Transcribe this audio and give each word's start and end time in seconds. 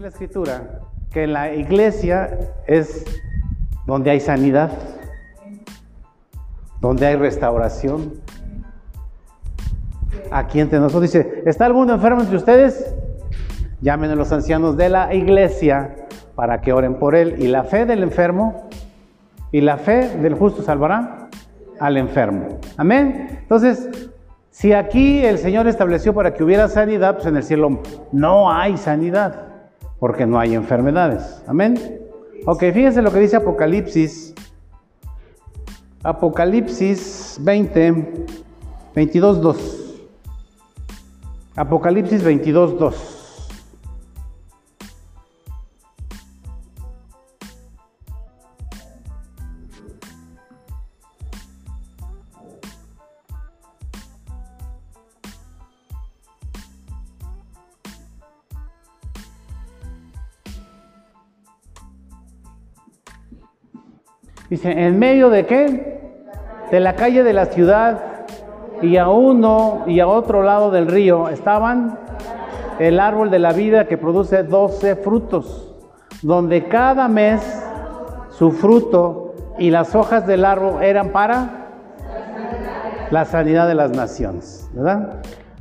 La 0.00 0.08
escritura 0.08 0.80
que 1.10 1.26
la 1.26 1.52
iglesia 1.52 2.38
es 2.68 3.04
donde 3.84 4.12
hay 4.12 4.20
sanidad, 4.20 4.70
donde 6.80 7.04
hay 7.04 7.16
restauración. 7.16 8.12
Aquí 10.30 10.60
entre 10.60 10.78
nosotros 10.78 11.02
dice, 11.10 11.42
¿está 11.46 11.66
alguno 11.66 11.94
enfermo 11.94 12.20
entre 12.20 12.36
ustedes? 12.36 12.94
Llamen 13.80 14.12
a 14.12 14.14
los 14.14 14.30
ancianos 14.30 14.76
de 14.76 14.88
la 14.88 15.12
iglesia 15.12 15.96
para 16.36 16.60
que 16.60 16.72
oren 16.72 16.94
por 16.94 17.16
él. 17.16 17.34
Y 17.38 17.48
la 17.48 17.64
fe 17.64 17.84
del 17.84 18.04
enfermo 18.04 18.68
y 19.50 19.62
la 19.62 19.78
fe 19.78 20.16
del 20.18 20.34
justo 20.34 20.62
salvará 20.62 21.28
al 21.80 21.96
enfermo. 21.96 22.60
Amén. 22.76 23.40
Entonces, 23.42 24.10
si 24.50 24.72
aquí 24.72 25.24
el 25.24 25.38
Señor 25.38 25.66
estableció 25.66 26.14
para 26.14 26.34
que 26.34 26.44
hubiera 26.44 26.68
sanidad, 26.68 27.14
pues 27.14 27.26
en 27.26 27.36
el 27.36 27.42
cielo 27.42 27.82
no 28.12 28.52
hay 28.52 28.76
sanidad, 28.76 29.47
porque 29.98 30.26
no 30.26 30.38
hay 30.38 30.54
enfermedades. 30.54 31.42
Amén. 31.46 32.00
Ok, 32.46 32.60
fíjense 32.72 33.02
lo 33.02 33.12
que 33.12 33.20
dice 33.20 33.36
Apocalipsis. 33.36 34.34
Apocalipsis 36.02 37.38
20, 37.40 38.26
22, 38.94 39.42
2. 39.42 40.00
Apocalipsis 41.56 42.22
22, 42.22 42.78
2. 42.78 43.17
Dice, 64.50 64.70
¿en 64.70 64.98
medio 64.98 65.28
de 65.30 65.46
qué? 65.46 66.00
De 66.70 66.80
la 66.80 66.94
calle 66.94 67.22
de 67.22 67.32
la 67.32 67.46
ciudad 67.46 68.00
y 68.80 68.96
a 68.96 69.08
uno 69.08 69.84
y 69.86 70.00
a 70.00 70.06
otro 70.06 70.42
lado 70.42 70.70
del 70.70 70.86
río 70.86 71.28
estaban 71.28 71.98
el 72.78 73.00
árbol 73.00 73.30
de 73.30 73.38
la 73.38 73.52
vida 73.52 73.86
que 73.86 73.98
produce 73.98 74.44
12 74.44 74.96
frutos, 74.96 75.74
donde 76.22 76.68
cada 76.68 77.08
mes 77.08 77.42
su 78.30 78.52
fruto 78.52 79.34
y 79.58 79.70
las 79.70 79.94
hojas 79.94 80.26
del 80.26 80.44
árbol 80.44 80.82
eran 80.82 81.10
para 81.10 81.66
la 83.10 83.24
sanidad 83.24 83.66
de 83.66 83.74
las 83.74 83.90
naciones, 83.90 84.70
¿verdad? 84.72 85.20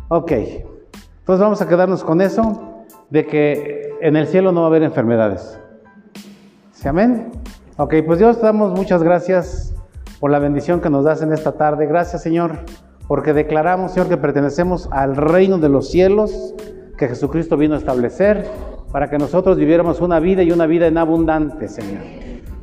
Ok, 0.10 0.32
entonces 0.32 1.40
vamos 1.40 1.62
a 1.62 1.68
quedarnos 1.68 2.04
con 2.04 2.22
eso, 2.22 2.86
de 3.10 3.26
que 3.26 3.96
en 4.02 4.16
el 4.16 4.28
cielo 4.28 4.52
no 4.52 4.62
va 4.62 4.68
a 4.68 4.70
haber 4.70 4.84
enfermedades. 4.84 5.60
¿Sí, 6.72 6.88
amén? 6.88 7.32
Ok, 7.80 7.94
pues 8.08 8.18
Dios 8.18 8.40
te 8.40 8.46
damos 8.48 8.72
muchas 8.72 9.04
gracias 9.04 9.72
por 10.20 10.32
la 10.32 10.40
bendición 10.40 10.82
que 10.82 10.90
nos 10.90 11.06
das 11.06 11.22
en 11.22 11.32
esta 11.32 11.52
tarde. 11.52 11.86
Gracias 11.86 12.24
Señor, 12.24 12.62
porque 13.08 13.34
declaramos 13.34 13.92
Señor 13.92 14.10
que 14.10 14.18
pertenecemos 14.18 14.90
al 14.92 15.16
reino 15.16 15.60
de 15.60 15.70
los 15.70 15.92
cielos 15.92 16.56
que 16.98 17.08
Jesucristo 17.08 17.56
vino 17.56 17.76
a 17.76 17.78
establecer 17.78 18.48
para 18.92 19.12
que 19.12 19.20
nosotros 19.20 19.58
viviéramos 19.58 20.02
una 20.02 20.20
vida 20.20 20.42
y 20.42 20.52
una 20.52 20.66
vida 20.66 20.88
en 20.88 20.98
abundante, 20.98 21.68
Señor. 21.68 22.02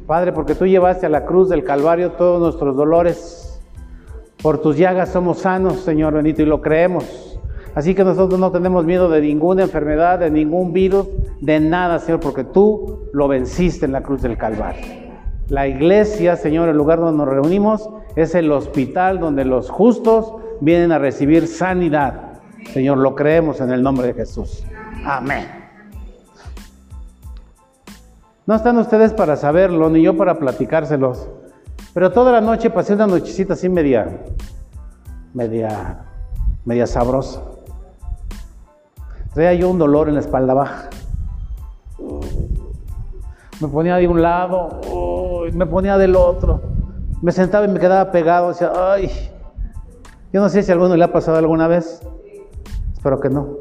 Padre, 0.05 0.33
porque 0.33 0.57
tú 0.57 0.67
llevaste 0.67 1.07
a 1.07 1.11
la 1.11 1.25
cruz 1.25 1.49
del 1.49 1.63
Calvario 1.63 2.11
todos 2.13 2.41
nuestros 2.41 2.75
dolores. 2.75 3.63
Por 4.43 4.59
tus 4.59 4.77
llagas 4.77 5.11
somos 5.11 5.39
sanos, 5.39 5.77
Señor 5.77 6.15
bendito, 6.15 6.43
y 6.43 6.47
lo 6.47 6.61
creemos. 6.61 7.39
Así 7.77 7.95
que 7.95 8.03
nosotros 8.03 8.41
no 8.41 8.51
tenemos 8.51 8.85
miedo 8.85 9.09
de 9.09 9.21
ninguna 9.21 9.63
enfermedad, 9.63 10.19
de 10.19 10.31
ningún 10.33 10.73
virus, 10.73 11.07
de 11.41 11.61
nada, 11.61 12.01
Señor, 12.01 12.19
porque 12.19 12.43
tú 12.43 13.11
lo 13.13 13.29
venciste 13.29 13.87
en 13.87 13.93
la 13.93 14.03
cruz 14.03 14.23
del 14.23 14.37
Calvario. 14.37 15.04
La 15.49 15.67
iglesia, 15.67 16.37
Señor, 16.37 16.69
el 16.69 16.77
lugar 16.77 17.01
donde 17.01 17.19
nos 17.19 17.29
reunimos, 17.29 17.91
es 18.17 18.35
el 18.35 18.51
hospital 18.51 19.21
donde 19.21 19.45
los 19.45 19.71
justos 19.71 20.35
vienen 20.61 20.93
a 20.93 20.99
recibir 20.99 21.47
sanidad. 21.47 22.41
Señor, 22.73 22.99
lo 22.99 23.15
creemos 23.15 23.61
en 23.61 23.71
el 23.71 23.83
nombre 23.83 24.07
de 24.07 24.15
Jesús. 24.15 24.65
Amén. 25.05 25.47
No 28.47 28.55
están 28.55 28.79
ustedes 28.79 29.13
para 29.13 29.37
saberlo, 29.37 29.91
ni 29.91 30.03
yo 30.03 30.17
para 30.17 30.39
platicárselos. 30.39 31.29
Pero 31.93 32.13
toda 32.13 32.33
la 32.33 32.41
noche 32.41 32.71
pasé 32.71 32.95
una 32.95 33.07
nochecita 33.07 33.55
así 33.55 33.69
media, 33.69 34.21
media, 35.33 36.05
media 36.65 36.87
sabrosa. 36.87 37.43
Traía 39.33 39.55
yo 39.55 39.71
un 39.71 39.79
dolor 39.79 40.09
en 40.09 40.15
la 40.15 40.21
espalda 40.21 40.55
baja. 40.55 40.91
Me 43.65 43.71
ponía 43.71 43.97
de 43.97 44.07
un 44.07 44.21
lado, 44.21 44.79
me 45.55 45.65
ponía 45.65 45.97
del 45.97 46.17
otro. 46.17 46.61
Me 47.23 47.33
sentaba 47.33 47.65
y 47.65 47.69
me 47.69 47.81
quedaba 47.81 48.13
pegado. 48.13 48.49
Decía, 48.49 48.71
ay, 48.75 49.11
yo 50.35 50.43
no 50.43 50.51
sé 50.51 50.63
si 50.63 50.71
a 50.71 50.75
alguno 50.75 50.95
le 50.95 51.03
ha 51.03 51.11
pasado 51.11 51.39
alguna 51.39 51.67
vez. 51.67 52.07
Espero 52.93 53.19
que 53.21 53.31
no. 53.31 53.57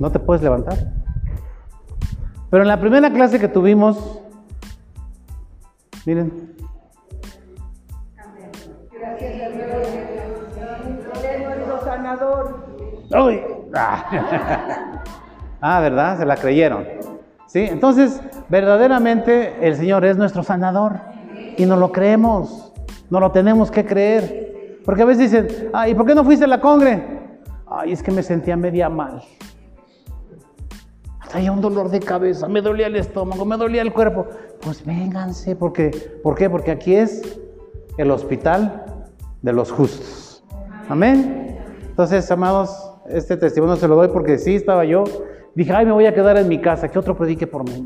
No 0.00 0.10
te 0.10 0.18
puedes 0.18 0.42
levantar. 0.42 0.76
Pero 2.50 2.64
en 2.64 2.68
la 2.68 2.80
primera 2.80 3.12
clase 3.12 3.38
que 3.38 3.46
tuvimos, 3.46 4.22
miren. 6.04 6.56
Ah, 15.60 15.80
¿verdad? 15.80 16.18
Se 16.18 16.24
la 16.24 16.36
creyeron. 16.36 17.07
¿Sí? 17.48 17.60
Entonces, 17.60 18.20
verdaderamente 18.48 19.66
el 19.66 19.74
Señor 19.74 20.04
es 20.04 20.16
nuestro 20.16 20.42
sanador 20.42 21.00
y 21.56 21.64
no 21.64 21.76
lo 21.76 21.92
creemos, 21.92 22.72
no 23.10 23.20
lo 23.20 23.32
tenemos 23.32 23.70
que 23.70 23.84
creer. 23.84 24.80
Porque 24.84 25.02
a 25.02 25.06
veces 25.06 25.30
dicen, 25.30 25.70
¿y 25.86 25.94
¿por 25.94 26.06
qué 26.06 26.14
no 26.14 26.24
fuiste 26.24 26.44
a 26.44 26.48
la 26.48 26.60
congre? 26.60 27.02
Ay, 27.66 27.92
es 27.92 28.02
que 28.02 28.10
me 28.10 28.22
sentía 28.22 28.56
media 28.56 28.88
mal. 28.88 29.22
Traía 31.30 31.50
un 31.52 31.60
dolor 31.60 31.90
de 31.90 32.00
cabeza, 32.00 32.48
me 32.48 32.62
dolía 32.62 32.86
el 32.86 32.96
estómago, 32.96 33.44
me 33.44 33.56
dolía 33.56 33.82
el 33.82 33.92
cuerpo. 33.92 34.26
Pues 34.60 34.84
vénganse, 34.84 35.56
porque, 35.56 36.20
¿por 36.22 36.34
qué? 36.34 36.48
Porque 36.48 36.70
aquí 36.70 36.94
es 36.94 37.38
el 37.98 38.10
hospital 38.10 39.06
de 39.42 39.52
los 39.52 39.72
justos. 39.72 40.44
Amén. 40.88 41.58
Entonces, 41.88 42.30
amados, 42.30 42.92
este 43.08 43.36
testimonio 43.36 43.76
se 43.76 43.88
lo 43.88 43.96
doy 43.96 44.08
porque 44.08 44.38
sí 44.38 44.54
estaba 44.54 44.84
yo 44.84 45.04
Dije, 45.58 45.72
ay, 45.72 45.86
me 45.86 45.90
voy 45.90 46.06
a 46.06 46.14
quedar 46.14 46.36
en 46.36 46.46
mi 46.46 46.60
casa, 46.60 46.86
que 46.86 47.00
otro 47.00 47.16
predique 47.16 47.44
por 47.44 47.64
mí. 47.64 47.84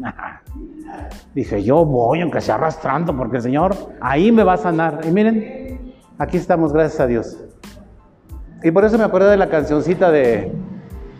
Dije, 1.35 1.63
yo 1.63 1.87
voy, 1.87 2.21
aunque 2.21 2.43
sea 2.43 2.57
arrastrando, 2.57 3.17
porque 3.17 3.39
el 3.39 3.43
Señor 3.43 3.75
ahí 3.99 4.31
me 4.31 4.45
va 4.45 4.53
a 4.53 4.57
sanar. 4.59 5.01
Y 5.09 5.11
miren, 5.11 5.95
aquí 6.19 6.37
estamos, 6.37 6.75
gracias 6.75 7.01
a 7.01 7.07
Dios. 7.07 7.43
Y 8.63 8.71
por 8.73 8.85
eso 8.85 8.99
me 8.99 9.05
acuerdo 9.05 9.31
de 9.31 9.39
la 9.39 9.49
cancioncita 9.49 10.11
de, 10.11 10.53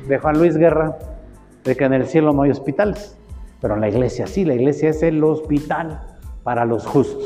de 0.07 0.19
Juan 0.19 0.37
Luis 0.37 0.59
Guerra, 0.59 0.99
de 1.65 1.75
que 1.75 1.85
en 1.85 1.95
el 1.95 2.05
cielo 2.05 2.35
no 2.35 2.43
hay 2.43 2.51
hospitales, 2.51 3.17
pero 3.63 3.73
en 3.73 3.81
la 3.81 3.89
iglesia 3.89 4.27
sí, 4.27 4.45
la 4.45 4.53
iglesia 4.53 4.91
es 4.91 5.03
el 5.03 5.25
hospital 5.25 6.03
para 6.43 6.67
los 6.67 6.87
justos. 6.87 7.25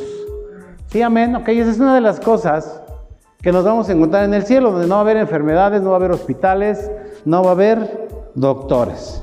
Sí, 0.86 1.02
amén. 1.02 1.34
Ok, 1.34 1.48
esa 1.48 1.72
es 1.72 1.80
una 1.80 1.96
de 1.96 2.00
las 2.00 2.20
cosas 2.20 2.80
que 3.42 3.50
nos 3.50 3.64
vamos 3.64 3.88
a 3.88 3.92
encontrar 3.92 4.22
en 4.22 4.34
el 4.34 4.44
cielo, 4.44 4.70
donde 4.70 4.86
no 4.86 4.94
va 4.94 5.00
a 5.00 5.02
haber 5.02 5.16
enfermedades, 5.16 5.82
no 5.82 5.88
va 5.88 5.96
a 5.96 5.98
haber 5.98 6.12
hospitales, 6.12 6.88
no 7.24 7.42
va 7.42 7.48
a 7.48 7.54
haber 7.54 8.06
doctores. 8.36 9.22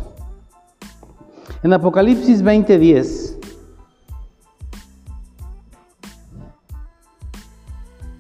En 1.62 1.72
Apocalipsis 1.72 2.44
20:10, 2.44 3.38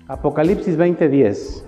Apocalipsis 0.08 0.78
20:10. 0.78 1.66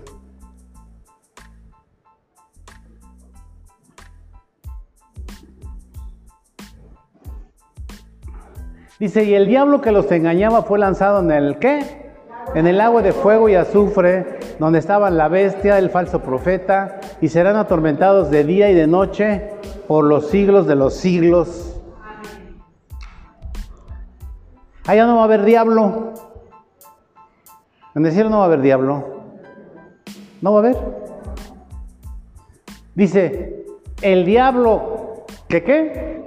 Dice, 9.00 9.26
y 9.26 9.34
el 9.34 9.48
diablo 9.48 9.82
que 9.82 9.92
los 9.92 10.10
engañaba 10.12 10.62
fue 10.62 10.80
lanzado 10.80 11.20
en 11.20 11.32
el 11.32 11.60
qué? 11.60 12.14
En 12.54 12.66
el 12.66 12.80
agua 12.80 13.02
de 13.02 13.12
fuego 13.12 13.50
y 13.50 13.56
azufre, 13.56 14.40
donde 14.60 14.80
estaban 14.80 15.18
la 15.18 15.28
bestia, 15.28 15.78
el 15.78 15.90
falso 15.90 16.22
profeta, 16.22 17.00
y 17.22 17.30
serán 17.30 17.56
atormentados 17.56 18.30
de 18.30 18.44
día 18.44 18.70
y 18.70 18.74
de 18.74 18.88
noche 18.88 19.50
por 19.88 20.06
los 20.06 20.28
siglos 20.30 20.68
de 20.68 20.76
los 20.76 20.94
siglos. 20.94 21.82
Allá 24.86 25.08
no 25.08 25.16
va 25.16 25.22
a 25.22 25.26
haber 25.26 25.44
diablo. 25.44 26.14
En 27.96 28.06
el 28.06 28.12
cielo 28.12 28.30
no 28.30 28.38
va 28.38 28.44
a 28.44 28.48
haber 28.48 28.62
diablo. 28.62 29.24
No 30.42 30.54
va 30.54 30.58
a 30.58 30.60
haber. 30.60 30.78
Dice, 32.94 33.66
el 34.02 34.26
diablo, 34.26 35.26
¿que 35.48 35.64
qué? 35.64 36.24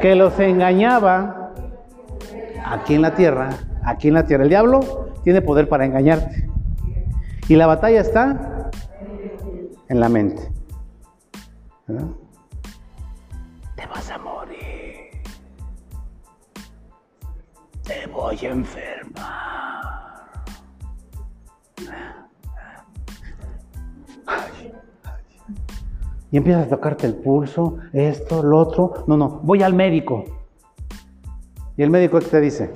Que 0.00 0.14
los 0.14 0.38
engañaba 0.40 1.52
aquí 2.64 2.94
en 2.94 3.02
la 3.02 3.14
tierra, 3.14 3.50
aquí 3.84 4.08
en 4.08 4.14
la 4.14 4.24
tierra. 4.24 4.42
El 4.44 4.50
diablo 4.50 4.80
tiene 5.22 5.42
poder 5.42 5.68
para 5.68 5.84
engañarte. 5.84 6.45
Y 7.48 7.54
la 7.54 7.66
batalla 7.66 8.00
está 8.00 8.70
en 9.88 10.00
la 10.00 10.08
mente. 10.08 10.50
Te 13.76 13.86
vas 13.86 14.10
a 14.10 14.18
morir. 14.18 15.10
Te 17.84 18.06
voy 18.08 18.36
a 18.44 18.50
enfermar. 18.50 19.46
Y 26.32 26.36
empiezas 26.38 26.66
a 26.66 26.70
tocarte 26.70 27.06
el 27.06 27.14
pulso, 27.14 27.78
esto, 27.92 28.42
lo 28.42 28.58
otro. 28.58 29.04
No, 29.06 29.16
no, 29.16 29.40
voy 29.44 29.62
al 29.62 29.74
médico. 29.74 30.24
Y 31.76 31.82
el 31.84 31.90
médico 31.90 32.18
te 32.20 32.40
dice, 32.40 32.74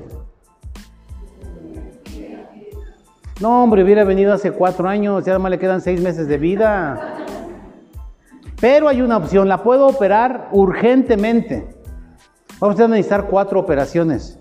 No, 3.41 3.63
hombre, 3.63 3.83
hubiera 3.83 4.05
venido 4.05 4.35
hace 4.35 4.53
cuatro 4.53 4.87
años, 4.87 5.25
ya 5.25 5.33
además 5.33 5.53
le 5.53 5.59
quedan 5.59 5.81
seis 5.81 6.01
meses 6.01 6.29
de 6.29 6.37
vida. 6.37 7.17
Pero 8.61 8.87
hay 8.87 9.01
una 9.01 9.17
opción, 9.17 9.49
la 9.49 9.63
puedo 9.63 9.87
operar 9.87 10.51
urgentemente. 10.53 11.67
Vamos 12.61 12.79
a 12.79 12.87
necesitar 12.87 13.29
cuatro 13.29 13.59
operaciones. 13.59 14.39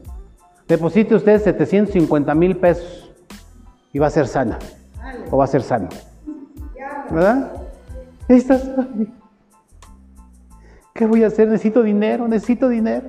Deposite 0.67 1.15
usted 1.15 1.41
750 1.41 2.35
mil 2.35 2.57
pesos 2.57 3.09
y 3.93 3.99
va 3.99 4.07
a 4.07 4.09
ser 4.09 4.27
sana. 4.27 4.59
O 5.31 5.37
va 5.37 5.45
a 5.45 5.47
ser 5.47 5.61
sano. 5.61 5.87
¿Verdad? 7.09 7.53
Estás. 8.27 8.69
¿Qué 10.93 11.07
voy 11.07 11.23
a 11.23 11.27
hacer? 11.27 11.47
Necesito 11.47 11.81
dinero, 11.81 12.27
necesito 12.27 12.67
dinero. 12.67 13.07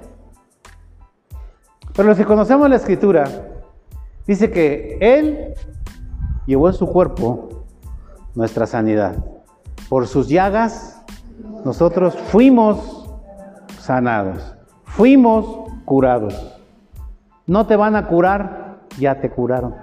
Pero 1.96 2.08
los 2.08 2.16
que 2.16 2.24
conocemos 2.24 2.70
la 2.70 2.76
escritura, 2.76 3.24
dice 4.26 4.52
que 4.52 4.96
Él 5.00 5.54
llevó 6.50 6.66
en 6.66 6.74
su 6.74 6.88
cuerpo 6.88 7.64
nuestra 8.34 8.66
sanidad. 8.66 9.24
Por 9.88 10.08
sus 10.08 10.28
llagas, 10.28 11.00
nosotros 11.64 12.16
fuimos 12.16 13.08
sanados, 13.78 14.56
fuimos 14.84 15.70
curados. 15.84 16.58
No 17.46 17.66
te 17.66 17.76
van 17.76 17.94
a 17.94 18.08
curar, 18.08 18.80
ya 18.98 19.20
te 19.20 19.30
curaron. 19.30 19.76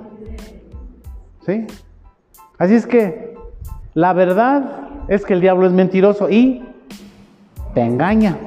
¿Sí? 1.45 1.65
Así 2.57 2.75
es 2.75 2.85
que 2.85 3.37
la 3.93 4.11
verdad 4.11 4.89
es 5.07 5.23
que 5.23 5.35
el 5.35 5.39
diablo 5.39 5.67
es 5.67 5.71
mentiroso 5.71 6.29
y 6.29 6.65
te 7.73 7.81
engaña. 7.81 8.37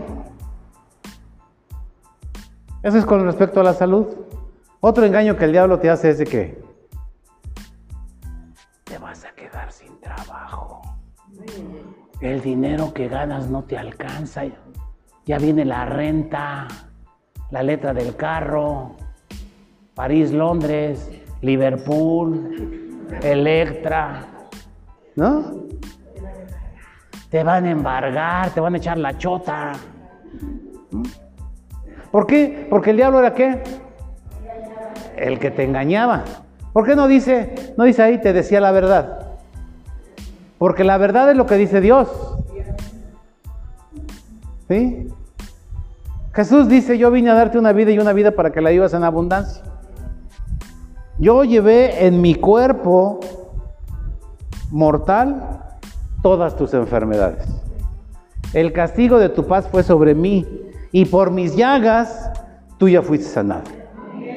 Eso 2.83 2.99
es 2.99 3.07
con 3.07 3.25
respecto 3.25 3.61
a 3.61 3.65
la 3.65 3.73
salud. 3.73 4.09
Otro 4.81 5.07
engaño 5.07 5.39
que 5.39 5.47
el 5.47 5.53
diablo 5.53 5.79
te 5.79 5.89
hace 5.89 6.11
es 6.11 6.19
de 6.19 6.27
que 6.27 6.60
El 12.21 12.41
dinero 12.43 12.93
que 12.93 13.09
ganas 13.09 13.49
no 13.49 13.65
te 13.65 13.79
alcanza. 13.79 14.43
Ya 15.25 15.39
viene 15.39 15.65
la 15.65 15.87
renta, 15.87 16.69
la 17.51 17.63
letra 17.63 17.95
del 17.95 18.17
carro, 18.17 18.97
París, 19.95 20.33
Londres, 20.33 21.11
Liverpool, 21.41 23.07
Electra, 23.23 24.27
¿no? 25.17 25.69
Te 27.31 27.45
van 27.45 27.65
a 27.65 27.71
embargar, 27.71 28.51
te 28.51 28.61
van 28.61 28.75
a 28.75 28.77
echar 28.79 28.99
la 28.99 29.17
chota. 29.17 29.73
¿Por 32.11 32.27
qué? 32.27 32.67
Porque 32.69 32.91
el 32.91 32.97
diablo 32.97 33.21
era 33.21 33.35
qué? 33.35 33.63
El 35.17 35.39
que 35.39 35.51
te 35.51 35.65
engañaba. 35.65 36.25
¿Por 36.73 36.87
qué 36.87 36.97
no 36.97 37.09
dice, 37.09 37.75
no 37.77 37.85
dice 37.85 38.03
ahí, 38.03 38.21
te 38.21 38.33
decía 38.33 38.61
la 38.61 38.73
verdad? 38.73 39.30
Porque 40.61 40.85
la 40.85 40.99
verdad 40.99 41.31
es 41.31 41.39
lo 41.39 41.47
que 41.47 41.55
dice 41.55 41.81
Dios. 41.81 42.07
¿Sí? 44.69 45.09
Jesús 46.35 46.69
dice, 46.69 46.99
yo 46.99 47.11
vine 47.11 47.31
a 47.31 47.35
darte 47.35 47.59
una 47.59 47.73
vida 47.73 47.93
y 47.93 47.99
una 47.99 48.13
vida 48.13 48.33
para 48.33 48.53
que 48.53 48.61
la 48.61 48.69
vivas 48.69 48.93
en 48.93 49.03
abundancia. 49.03 49.63
Yo 51.19 51.45
llevé 51.45 52.05
en 52.05 52.21
mi 52.21 52.35
cuerpo 52.35 53.21
mortal 54.71 55.63
todas 56.23 56.55
tus 56.57 56.75
enfermedades. 56.75 57.49
El 58.53 58.75
castigo 58.75 59.19
de 59.19 59.31
tu 59.31 59.47
paz 59.47 59.67
fue 59.67 59.83
sobre 59.83 60.15
mí 60.15 60.47
y 60.93 61.07
por 61.07 61.31
mis 61.31 61.57
llagas 61.57 62.31
tú 62.77 62.87
ya 62.87 63.01
fuiste 63.01 63.31
sanado. 63.31 63.65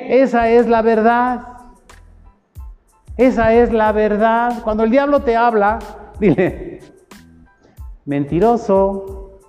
Esa 0.07 0.47
es 0.47 0.69
la 0.69 0.81
verdad. 0.81 1.41
Esa 3.17 3.53
es 3.53 3.73
la 3.73 3.91
verdad. 3.91 4.63
Cuando 4.63 4.83
el 4.83 4.89
diablo 4.89 5.19
te 5.19 5.35
habla, 5.35 5.79
dile, 6.23 6.79
mentiroso, 8.05 9.39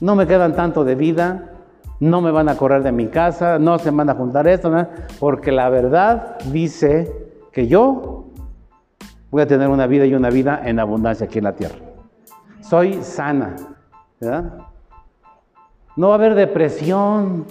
no 0.00 0.14
me 0.14 0.26
quedan 0.26 0.54
tanto 0.54 0.84
de 0.84 0.94
vida, 0.94 1.52
no 2.00 2.20
me 2.20 2.30
van 2.30 2.48
a 2.48 2.56
correr 2.56 2.82
de 2.82 2.92
mi 2.92 3.08
casa, 3.08 3.58
no 3.58 3.78
se 3.78 3.90
van 3.90 4.10
a 4.10 4.14
juntar 4.14 4.46
esto, 4.46 4.70
porque 5.18 5.50
la 5.50 5.68
verdad 5.70 6.38
dice 6.52 7.30
que 7.52 7.66
yo 7.66 8.26
voy 9.30 9.42
a 9.42 9.46
tener 9.46 9.68
una 9.68 9.86
vida 9.86 10.04
y 10.04 10.14
una 10.14 10.30
vida 10.30 10.60
en 10.64 10.78
abundancia 10.78 11.26
aquí 11.26 11.38
en 11.38 11.44
la 11.44 11.56
tierra. 11.56 11.78
Soy 12.60 13.02
sana, 13.02 13.56
¿verdad? 14.20 14.58
No 15.96 16.08
va 16.08 16.14
a 16.14 16.18
haber 16.18 16.34
depresión, 16.34 17.46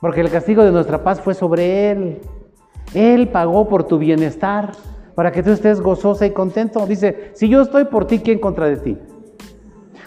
porque 0.00 0.20
el 0.20 0.30
castigo 0.30 0.62
de 0.62 0.70
nuestra 0.70 1.02
paz 1.02 1.20
fue 1.20 1.34
sobre 1.34 1.90
Él. 1.90 2.20
Él 2.94 3.28
pagó 3.28 3.68
por 3.68 3.84
tu 3.84 3.98
bienestar, 3.98 4.72
para 5.14 5.32
que 5.32 5.42
tú 5.42 5.50
estés 5.50 5.80
gozosa 5.80 6.26
y 6.26 6.30
contento. 6.30 6.86
Dice, 6.86 7.32
si 7.34 7.48
yo 7.48 7.60
estoy 7.60 7.84
por 7.84 8.06
ti, 8.06 8.20
¿quién 8.20 8.38
contra 8.38 8.66
de 8.66 8.76
ti? 8.78 8.96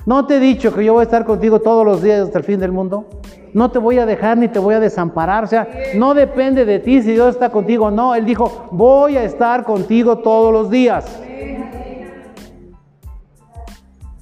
¿No 0.05 0.25
te 0.25 0.37
he 0.37 0.39
dicho 0.39 0.73
que 0.73 0.83
yo 0.83 0.93
voy 0.93 1.01
a 1.01 1.03
estar 1.03 1.23
contigo 1.23 1.59
todos 1.59 1.85
los 1.85 2.01
días 2.01 2.21
hasta 2.21 2.39
el 2.39 2.43
fin 2.43 2.59
del 2.59 2.71
mundo? 2.71 3.07
No 3.53 3.69
te 3.69 3.79
voy 3.79 3.99
a 3.99 4.05
dejar 4.05 4.37
ni 4.37 4.47
te 4.47 4.59
voy 4.59 4.73
a 4.73 4.79
desamparar. 4.79 5.43
O 5.43 5.47
sea, 5.47 5.67
no 5.95 6.13
depende 6.13 6.65
de 6.65 6.79
ti 6.79 7.01
si 7.01 7.11
Dios 7.11 7.35
está 7.35 7.49
contigo 7.49 7.85
o 7.85 7.91
no. 7.91 8.15
Él 8.15 8.25
dijo, 8.25 8.67
voy 8.71 9.15
a 9.15 9.23
estar 9.23 9.63
contigo 9.63 10.17
todos 10.17 10.51
los 10.51 10.69
días. 10.69 11.21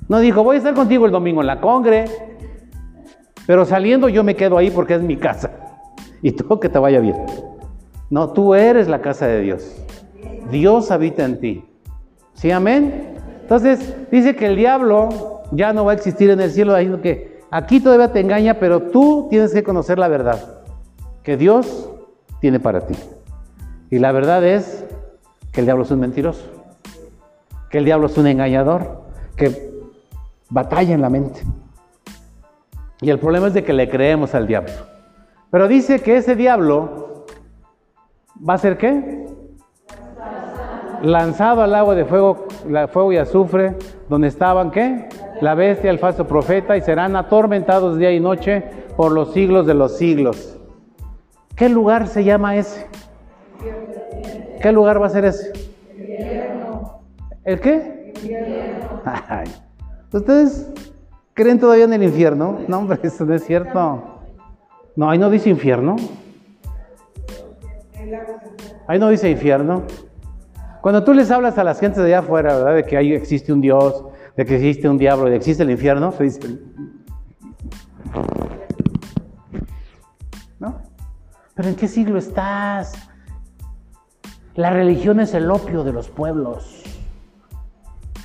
No 0.08 0.20
dijo, 0.20 0.44
voy 0.44 0.56
a 0.56 0.58
estar 0.58 0.74
contigo 0.74 1.06
el 1.06 1.12
domingo 1.14 1.40
en 1.40 1.48
la 1.48 1.62
congre, 1.62 2.04
pero 3.48 3.64
saliendo 3.64 4.10
yo 4.10 4.26
me 4.26 4.36
quedo 4.36 4.58
ahí 4.58 4.70
porque 4.70 4.96
es 4.96 5.02
mi 5.02 5.16
casa. 5.16 5.52
Y 6.22 6.32
todo 6.34 6.60
que 6.60 6.68
te 6.68 6.78
vaya 6.78 7.00
bien. 7.00 7.16
No, 8.12 8.34
tú 8.34 8.54
eres 8.54 8.90
la 8.90 9.02
casa 9.02 9.26
de 9.26 9.40
Dios. 9.40 9.74
Dios 10.52 10.92
habita 10.92 11.24
en 11.24 11.40
ti. 11.40 11.66
¿Sí, 12.34 12.52
amén? 12.52 13.16
Entonces, 13.42 13.96
dice 14.12 14.36
que 14.36 14.48
el 14.48 14.58
diablo 14.58 15.44
ya 15.52 15.72
no 15.72 15.86
va 15.86 15.94
a 15.94 15.96
existir 15.96 16.30
en 16.30 16.42
el 16.42 16.52
cielo, 16.52 16.76
diciendo 16.76 17.02
que 17.02 17.40
aquí 17.52 17.80
todavía 17.80 18.12
te 18.12 18.20
engaña, 18.20 18.56
pero 18.60 18.82
tú 18.82 19.28
tienes 19.30 19.54
que 19.54 19.64
conocer 19.64 19.98
la 19.98 20.10
verdad 20.10 20.62
que 21.24 21.38
Dios 21.38 21.90
tiene 22.42 22.60
para 22.60 22.86
ti. 22.86 22.96
Y 23.90 24.00
la 24.00 24.12
verdad 24.12 24.44
es 24.44 24.84
que 25.54 25.62
el 25.62 25.68
diablo 25.68 25.86
es 25.86 25.92
un 25.92 26.02
mentiroso, 26.02 26.44
que 27.70 27.78
el 27.78 27.86
diablo 27.86 28.08
es 28.08 28.18
un 28.18 28.28
engañador, 28.28 29.04
que 29.38 29.72
batalla 30.50 30.94
en 30.94 31.02
la 31.02 31.10
mente. 31.10 31.44
Y 33.00 33.10
el 33.10 33.20
problema 33.20 33.48
es 33.48 33.54
de 33.54 33.64
que 33.64 33.72
le 33.72 33.90
creemos 33.90 34.36
al 34.36 34.48
diablo. 34.48 34.74
Pero 35.50 35.70
dice 35.70 36.02
que 36.02 36.18
ese 36.18 36.36
diablo 36.36 37.11
va 38.48 38.56
a 38.56 38.58
ser 38.58 38.78
qué? 38.78 39.26
Lanzado 41.02 41.64
al 41.64 41.74
agua 41.74 41.96
de 41.96 42.06
fuego, 42.06 42.48
fuego 42.92 43.12
y 43.12 43.18
azufre, 43.18 43.76
donde 44.08 44.28
estaban 44.28 44.72
qué? 44.72 45.08
la 45.42 45.56
bestia, 45.56 45.90
el 45.90 46.00
falso 46.00 46.26
profeta, 46.28 46.78
y 46.78 46.82
serán 46.82 47.16
atormentados 47.16 47.98
día 47.98 48.12
y 48.12 48.20
noche 48.20 48.64
por 48.96 49.12
los 49.12 49.34
siglos 49.34 49.66
de 49.66 49.74
los 49.74 49.98
siglos. 49.98 50.58
¿Qué 51.56 51.68
lugar 51.68 52.08
se 52.08 52.24
llama 52.24 52.56
ese? 52.56 52.88
¿Qué 54.62 54.72
lugar 54.72 55.02
va 55.02 55.08
a 55.08 55.10
ser 55.10 55.26
ese? 55.26 55.52
¿El 57.44 57.60
qué? 57.60 58.14
¿Ustedes 60.14 60.72
creen 61.34 61.60
todavía 61.60 61.86
en 61.86 61.94
el 61.94 62.04
infierno? 62.04 62.60
No, 62.68 62.78
hombre, 62.78 63.00
eso 63.02 63.26
no 63.26 63.34
es 63.34 63.44
cierto. 63.44 64.22
No, 64.96 65.10
ahí 65.10 65.18
no 65.18 65.30
dice 65.32 65.50
infierno. 65.50 65.96
Ahí 68.88 69.00
no 69.00 69.10
dice 69.10 69.30
infierno. 69.30 69.84
Cuando 70.82 71.04
tú 71.04 71.14
les 71.14 71.30
hablas 71.30 71.58
a 71.58 71.64
las 71.64 71.80
gentes 71.80 72.02
de 72.02 72.08
allá 72.08 72.20
afuera, 72.20 72.56
¿verdad? 72.56 72.76
De 72.76 72.84
que 72.84 72.98
ahí 72.98 73.14
existe 73.14 73.54
un 73.54 73.62
Dios, 73.62 74.06
de 74.36 74.46
que 74.46 74.56
existe 74.56 74.90
un 74.90 74.98
diablo, 74.98 75.26
de 75.26 75.32
que 75.32 75.38
existe 75.38 75.64
el 75.64 75.70
infierno, 75.70 76.12
se 76.12 76.24
dice, 76.24 76.60
¿no? 80.60 80.82
Pero 81.54 81.70
¿en 81.70 81.76
qué 81.76 81.88
siglo 81.88 82.18
estás? 82.18 82.94
La 84.56 84.72
religión 84.72 85.20
es 85.20 85.34
el 85.34 85.50
opio 85.52 85.84
de 85.84 85.94
los 85.94 86.10
pueblos. 86.10 86.84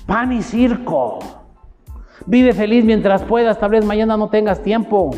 Pan 0.07 0.33
y 0.33 0.43
circo. 0.43 1.19
Vive 2.25 2.53
feliz 2.55 2.85
mientras 2.85 3.23
puedas, 3.23 3.59
tal 3.59 3.71
vez 3.71 3.85
mañana 3.85 4.17
no 4.17 4.31
tengas 4.31 4.63
tiempo. 4.63 5.11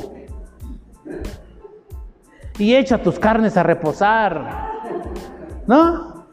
Y 2.58 2.74
echa 2.74 3.02
tus 3.02 3.18
carnes 3.18 3.56
a 3.56 3.62
reposar. 3.62 4.68
¿No? 5.66 6.26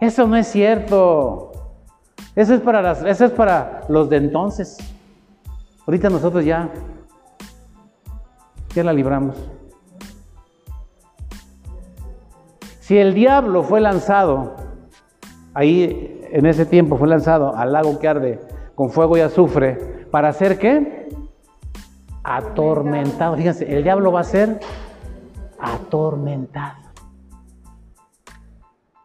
Eso 0.00 0.26
no 0.26 0.36
es 0.36 0.46
cierto. 0.46 1.52
Eso 2.36 2.54
es 2.54 2.60
para, 2.60 2.82
las, 2.82 3.02
eso 3.02 3.24
es 3.24 3.32
para 3.32 3.82
los 3.88 4.08
de 4.08 4.18
entonces. 4.18 4.76
Ahorita 5.86 6.08
nosotros 6.10 6.44
ya, 6.44 6.70
ya 8.74 8.84
la 8.84 8.92
libramos. 8.92 9.36
Si 12.80 12.96
el 12.96 13.12
diablo 13.12 13.62
fue 13.62 13.80
lanzado, 13.80 14.54
ahí 15.52 16.20
en 16.30 16.46
ese 16.46 16.64
tiempo 16.64 16.96
fue 16.96 17.08
lanzado 17.08 17.56
al 17.56 17.72
lago 17.72 17.98
que 17.98 18.08
arde 18.08 18.40
con 18.74 18.90
fuego 18.90 19.16
y 19.16 19.20
azufre, 19.20 20.06
¿para 20.10 20.28
hacer 20.28 20.58
qué? 20.58 21.08
Atormentado. 22.30 23.36
Fíjense, 23.36 23.74
el 23.74 23.82
diablo 23.82 24.12
va 24.12 24.20
a 24.20 24.24
ser 24.24 24.60
atormentado. 25.58 26.76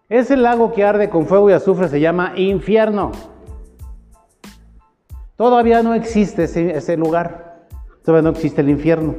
Ese 0.10 0.36
lago 0.36 0.74
que 0.74 0.84
arde 0.84 1.10
con 1.10 1.26
fuego 1.26 1.50
y 1.50 1.54
azufre 1.54 1.88
se 1.88 2.02
llama 2.02 2.34
infierno. 2.36 3.14
Todavía 5.38 5.82
no 5.82 5.94
existe 5.94 6.44
ese, 6.44 6.98
lugar. 6.98 7.66
Todavía 8.04 8.30
no 8.30 8.36
existe 8.36 8.60
el 8.60 8.70
infierno. 8.70 9.16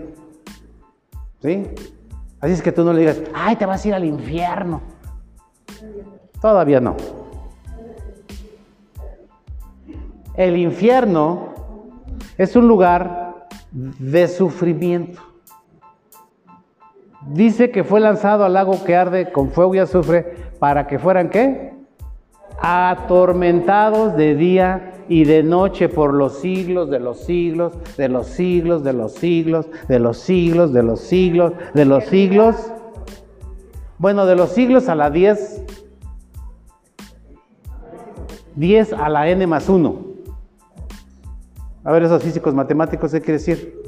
¿Sí? 1.41 1.67
Así 2.41 2.53
es 2.53 2.61
que 2.61 2.73
tú 2.73 2.85
no 2.85 2.93
le 2.93 3.01
digas, 3.01 3.23
ay, 3.35 3.57
te 3.57 3.65
vas 3.65 3.83
a 3.87 3.89
ir 3.89 3.95
al 3.95 4.05
infierno. 4.05 4.83
Todavía 6.43 6.79
no. 6.79 6.95
El 10.37 10.59
infierno 10.59 11.55
es 12.37 12.55
un 12.55 12.69
lugar 12.69 13.24
de 13.75 14.29
sufrimiento. 14.29 15.21
Dice 17.27 17.71
que 17.71 17.83
fue 17.83 18.01
lanzado 18.01 18.45
al 18.45 18.53
lago 18.53 18.85
que 18.85 18.95
arde 18.95 19.33
con 19.33 19.51
fuego 19.51 19.75
y 19.75 19.79
azufre 19.79 20.37
para 20.61 20.87
que 20.87 20.99
fueran 20.99 21.29
qué? 21.29 21.73
Atormentados 22.61 24.17
de 24.17 24.37
día 24.37 24.93
y 25.09 25.25
de 25.25 25.43
noche 25.43 25.89
por 25.89 26.15
los 26.15 26.39
siglos 26.39 26.89
de 26.89 27.01
los 27.01 27.19
siglos, 27.25 27.73
de 27.97 28.09
los 28.09 28.29
siglos, 28.29 28.85
de 28.85 28.93
los 28.93 29.13
siglos, 29.15 29.67
de 29.89 29.99
los 29.99 30.19
siglos, 30.19 30.73
de 30.73 30.83
los 30.83 31.01
siglos, 31.01 31.53
de 31.75 31.85
los 31.85 32.05
siglos. 32.05 32.73
Bueno, 33.99 34.25
de 34.27 34.37
los 34.37 34.51
siglos 34.51 34.89
a 34.89 34.95
la 34.95 35.11
10, 35.11 35.65
10 38.55 38.93
a 38.93 39.09
la 39.09 39.29
n 39.29 39.47
más 39.49 39.69
1. 39.69 40.14
A 41.85 41.93
ver, 41.93 42.03
esos 42.03 42.23
físicos 42.23 42.55
matemáticos, 42.55 43.13
¿qué 43.13 43.21
quiere 43.21 43.35
decir? 43.35 43.79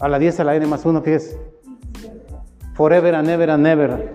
A 0.00 0.08
la 0.08 0.18
10 0.18 0.40
a 0.40 0.44
la 0.44 0.56
n 0.56 0.66
más 0.66 0.84
1, 0.84 1.02
¿qué 1.02 1.14
es? 1.14 1.38
Forever 2.74 3.14
and 3.14 3.28
ever 3.28 3.50
and 3.50 3.66
ever. 3.66 4.14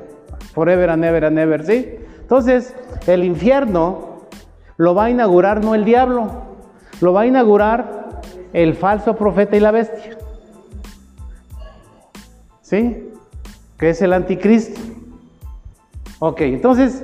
Forever 0.53 0.89
and 0.89 1.03
ever 1.05 1.25
and 1.25 1.39
ever, 1.39 1.65
¿sí? 1.65 1.95
Entonces, 2.19 2.75
el 3.07 3.23
infierno 3.23 4.27
lo 4.75 4.93
va 4.93 5.05
a 5.05 5.09
inaugurar 5.09 5.63
no 5.63 5.75
el 5.75 5.85
diablo, 5.85 6.29
lo 6.99 7.13
va 7.13 7.21
a 7.21 7.25
inaugurar 7.25 8.21
el 8.51 8.75
falso 8.75 9.15
profeta 9.15 9.55
y 9.55 9.61
la 9.61 9.71
bestia. 9.71 10.17
¿Sí? 12.61 13.11
Que 13.77 13.91
es 13.91 14.01
el 14.01 14.11
anticristo. 14.11 14.79
Ok, 16.19 16.41
entonces 16.41 17.03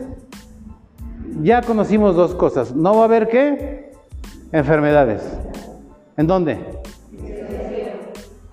ya 1.42 1.62
conocimos 1.62 2.16
dos 2.16 2.36
cosas. 2.36 2.76
No 2.76 2.96
va 2.96 3.02
a 3.02 3.06
haber 3.06 3.28
qué? 3.28 3.94
Enfermedades. 4.52 5.22
¿En 6.16 6.28
dónde? 6.28 6.60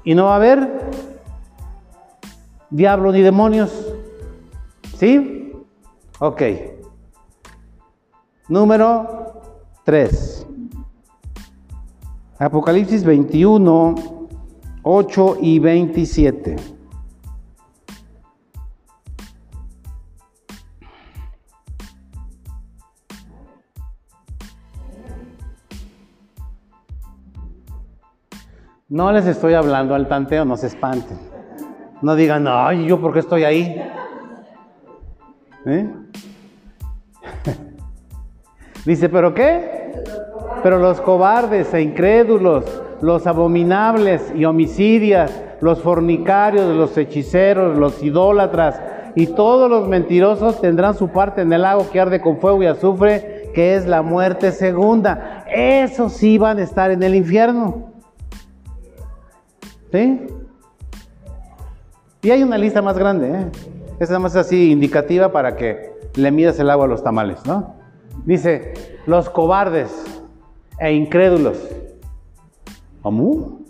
Y 0.05 0.15
no 0.15 0.27
va 0.27 0.33
a 0.33 0.37
haber 0.37 0.69
diablo 2.71 3.13
ni 3.13 3.23
demonios. 3.23 3.73
¿Sí? 4.97 5.53
Ok. 6.19 6.43
Número 8.49 9.43
3. 9.85 10.47
Apocalipsis 12.39 13.05
21, 13.05 13.95
8 14.83 15.37
y 15.41 15.59
27. 15.59 16.74
No 28.91 29.11
les 29.13 29.27
estoy 29.27 29.55
hablando 29.55 29.95
al 29.95 30.09
tanteo, 30.09 30.45
no 30.45 30.59
se 30.59 30.67
espanten. 30.67 31.19
No 32.03 32.15
digan, 32.15 32.45
ay, 32.47 32.85
¿yo 32.85 33.01
por 33.01 33.15
qué 33.15 33.21
estoy 33.21 33.43
ahí? 33.45 33.83
¿Eh? 35.65 35.91
Dice, 38.85 39.09
¿pero 39.09 39.33
qué? 39.33 39.91
Pero 40.63 40.79
los 40.79 41.01
cobardes 41.01 41.73
e 41.73 41.81
incrédulos, 41.81 42.67
los 43.01 43.27
abominables 43.27 44.31
y 44.37 44.45
homicidias, 44.45 45.43
los 45.63 45.81
fornicarios, 45.81 46.77
los 46.77 46.95
hechiceros, 46.99 47.79
los 47.79 48.03
idólatras 48.03 48.83
y 49.15 49.29
todos 49.29 49.71
los 49.71 49.89
mentirosos 49.89 50.61
tendrán 50.61 50.95
su 50.95 51.09
parte 51.09 51.41
en 51.41 51.51
el 51.55 51.63
lago 51.63 51.89
que 51.91 52.01
arde 52.01 52.21
con 52.21 52.39
fuego 52.39 52.63
y 52.63 52.67
azufre, 52.67 53.51
que 53.55 53.77
es 53.77 53.87
la 53.87 54.03
muerte 54.03 54.53
segunda. 54.53 55.47
Esos 55.51 56.13
sí 56.13 56.37
van 56.37 56.59
a 56.59 56.63
estar 56.65 56.91
en 56.91 57.03
el 57.03 57.15
infierno. 57.15 57.94
¿Sí? 59.95 60.27
Y 62.23 62.31
hay 62.33 62.43
una 62.43 62.59
lista 62.59 62.83
más 62.83 62.99
grande, 62.99 63.31
¿eh? 63.31 63.47
Es 64.01 64.09
nada 64.09 64.19
más 64.19 64.35
así 64.35 64.73
indicativa 64.73 65.31
para 65.31 65.55
que 65.55 65.93
le 66.17 66.33
midas 66.33 66.59
el 66.59 66.69
agua 66.69 66.87
a 66.87 66.89
los 66.89 67.05
tamales, 67.05 67.47
¿no? 67.47 67.77
Dice, 68.25 68.99
los 69.07 69.31
cobardes 69.31 69.93
e 70.81 70.93
incrédulos. 70.93 71.59
¿Cómo? 73.03 73.61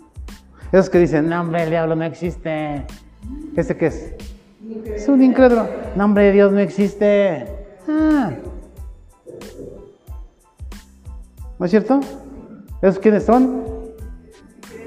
Esos 0.71 0.89
que 0.89 0.97
dicen, 0.97 1.29
no 1.29 1.41
hombre, 1.41 1.61
el 1.61 1.69
diablo 1.69 1.95
no 1.95 2.05
existe. 2.05 2.83
¿Ese 3.55 3.77
qué 3.77 3.85
es? 3.85 4.15
Es 4.95 5.07
un 5.07 5.21
incrédulo. 5.21 5.67
No 5.95 6.05
hombre, 6.05 6.31
Dios 6.31 6.51
no 6.51 6.57
existe. 6.57 7.45
Ah. 7.87 8.31
¿No 11.59 11.65
es 11.67 11.69
cierto? 11.69 11.99
¿Esos 12.81 12.97
quiénes 12.97 13.25
son? 13.25 13.74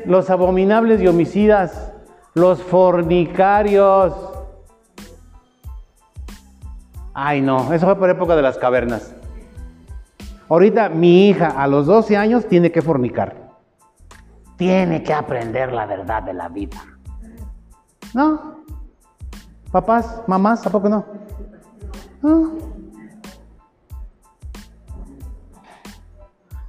Los 0.09 0.29
abominables 0.31 1.01
y 1.01 1.07
homicidas, 1.07 1.93
los 2.35 2.61
fornicarios, 2.61 4.13
Ay, 7.21 7.41
no, 7.41 7.73
eso 7.73 7.85
fue 7.85 7.97
por 7.97 8.09
época 8.11 8.37
de 8.37 8.43
las 8.43 8.59
cavernas. 8.59 9.13
Ahorita 10.49 10.89
mi 10.89 11.29
hija 11.29 11.49
a 11.49 11.67
los 11.67 11.87
12 11.87 12.17
años 12.17 12.47
tiene 12.47 12.71
que 12.71 12.81
fornicar. 12.81 13.35
Tiene 14.57 15.03
que 15.03 15.13
aprender 15.13 15.73
la 15.73 15.85
verdad 15.85 16.23
de 16.23 16.33
la 16.33 16.49
vida. 16.49 16.79
¿No? 18.15 18.59
Papás, 19.73 20.23
mamás, 20.29 20.65
¿a 20.65 20.71
poco 20.71 20.89
no? 20.89 21.07
¿No? 22.23 22.53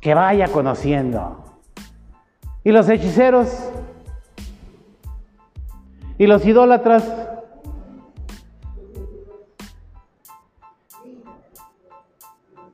Que 0.02 0.16
vaya 0.16 0.48
conociendo. 0.48 1.44
¿Y 2.64 2.72
los 2.72 2.90
hechiceros? 2.90 3.50
¿Y 6.18 6.28
los 6.28 6.46
idólatras? 6.46 7.10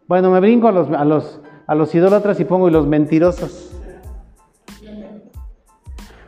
Bueno, 0.08 0.32
me 0.32 0.40
brinco 0.40 0.68
a 0.68 0.72
los, 0.72 0.90
a 0.90 1.06
los, 1.06 1.40
a 1.68 1.76
los 1.76 1.94
idólatras 1.94 2.40
y 2.40 2.46
pongo 2.46 2.68
y 2.68 2.72
los 2.72 2.88
mentirosos. 2.88 3.72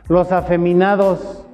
Los 0.08 0.32
afeminados. 0.32 1.44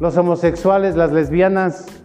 Los 0.00 0.16
homosexuales, 0.16 0.96
las 0.96 1.12
lesbianas. 1.12 2.01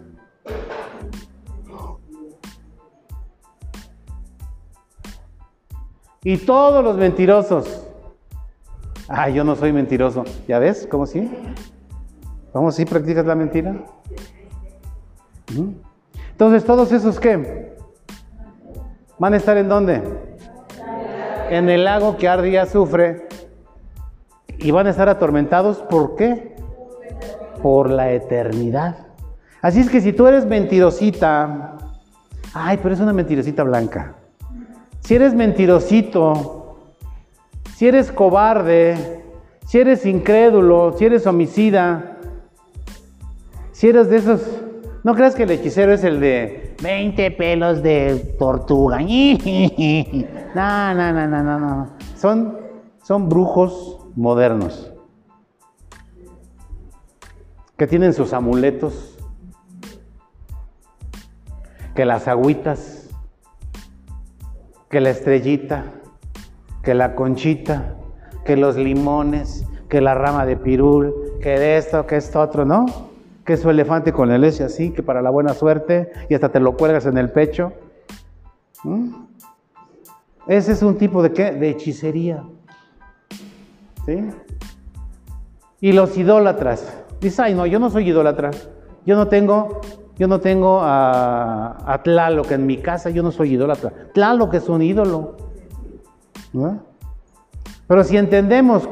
Y 6.30 6.36
todos 6.36 6.84
los 6.84 6.98
mentirosos. 6.98 7.88
Ay, 9.08 9.34
yo 9.34 9.46
no 9.46 9.56
soy 9.56 9.72
mentiroso. 9.72 10.26
¿Ya 10.46 10.60
ves? 10.60 10.86
¿Cómo 10.92 11.06
sí? 11.06 11.32
¿Cómo 12.52 12.70
sí 12.74 12.84
practicas 12.84 13.26
la 13.26 13.34
mentira? 13.34 13.78
Entonces, 16.32 16.66
¿todos 16.66 16.92
esos 16.92 17.18
qué? 17.18 17.78
¿Van 19.18 19.36
a 19.36 19.38
estar 19.38 19.56
en 19.56 19.70
dónde? 19.70 20.04
En 21.50 21.70
el 21.70 21.86
lago 21.86 22.18
que 22.18 22.28
arde 22.28 22.50
y 22.50 22.58
azufre. 22.58 23.30
Y 24.58 24.72
van 24.72 24.88
a 24.88 24.90
estar 24.90 25.08
atormentados, 25.08 25.78
¿por 25.78 26.18
qué? 26.18 26.58
Por 27.62 27.90
la 27.90 28.12
eternidad. 28.12 28.98
Así 29.62 29.80
es 29.80 29.90
que 29.90 30.02
si 30.02 30.12
tú 30.12 30.28
eres 30.28 30.46
mentirosita, 30.46 31.78
ay, 32.54 32.80
pero 32.84 32.94
es 32.94 33.00
una 33.00 33.14
mentirosita 33.14 33.64
blanca. 33.64 34.27
Si 35.08 35.16
eres 35.16 35.34
mentirosito, 35.34 36.80
si 37.78 37.88
eres 37.88 38.12
cobarde, 38.12 39.24
si 39.66 39.80
eres 39.80 40.06
incrédulo, 40.06 40.98
si 40.98 41.06
eres 41.06 41.26
homicida, 41.26 42.18
si 43.72 43.88
eres 43.88 44.10
de 44.10 44.18
esos 44.18 44.42
no 45.06 45.16
creas 45.16 45.34
que 45.34 45.44
el 45.44 45.52
hechicero 45.52 45.94
es 45.94 46.04
el 46.04 46.20
de 46.20 46.76
20 46.84 47.32
pelos 47.32 47.82
de 47.82 48.36
tortuga. 48.38 49.00
No, 50.54 50.94
no, 50.94 51.14
no, 51.14 51.26
no, 51.26 51.44
no, 51.44 51.60
no. 51.60 51.88
Son, 52.18 52.58
son 53.02 53.30
brujos 53.30 54.00
modernos 54.14 54.92
que 57.78 57.88
tienen 57.88 58.12
sus 58.14 58.34
amuletos, 58.34 59.18
que 61.96 62.04
las 62.04 62.28
agüitas, 62.28 62.97
que 64.89 65.01
la 65.01 65.10
estrellita, 65.10 65.86
que 66.84 66.94
la 66.94 67.15
conchita, 67.15 67.96
que 68.46 68.56
los 68.56 68.77
limones, 68.77 69.65
que 69.89 70.01
la 70.01 70.15
rama 70.15 70.46
de 70.46 70.56
pirul, 70.56 71.13
que 71.41 71.60
de 71.60 71.77
esto, 71.77 72.06
que 72.08 72.17
esto 72.17 72.39
otro, 72.41 72.65
¿no? 72.65 72.86
Que 73.46 73.58
su 73.58 73.70
elefante 73.70 74.13
con 74.13 74.32
el 74.32 74.44
ese 74.44 74.63
así, 74.63 74.91
que 74.91 75.03
para 75.03 75.22
la 75.22 75.29
buena 75.29 75.53
suerte, 75.53 76.12
y 76.29 76.34
hasta 76.34 76.50
te 76.50 76.60
lo 76.60 76.75
cuelgas 76.75 77.06
en 77.06 77.17
el 77.17 77.29
pecho. 77.29 77.74
Ese 80.48 80.72
es 80.72 80.82
un 80.82 80.98
tipo 80.98 81.22
de 81.22 81.32
qué? 81.32 81.51
De 81.51 81.70
hechicería. 81.70 82.44
¿Sí? 84.06 84.29
Y 85.82 85.91
los 85.91 86.17
idólatras. 86.17 87.03
Dice, 87.20 87.41
ay 87.41 87.53
no, 87.53 87.65
yo 87.65 87.79
no 87.79 87.89
soy 87.89 88.10
idólatra. 88.10 88.51
Yo 89.06 89.15
no 89.15 89.27
tengo, 89.27 89.82
yo 90.18 90.28
no 90.28 90.40
tengo 90.40 90.80
a, 90.82 91.78
a 91.86 92.04
Tlaloc 92.04 92.52
en 92.52 92.66
mi 92.66 92.78
casa, 92.78 93.10
yo 93.10 93.22
no 93.24 93.32
soy 93.32 93.54
idólatra. 93.54 93.92
Tlaloc 94.14 94.54
es 94.56 94.68
un 94.70 94.82
ídolo. 94.82 95.36
Pero 97.88 98.04
si 98.04 98.18
entendemos 98.18 98.90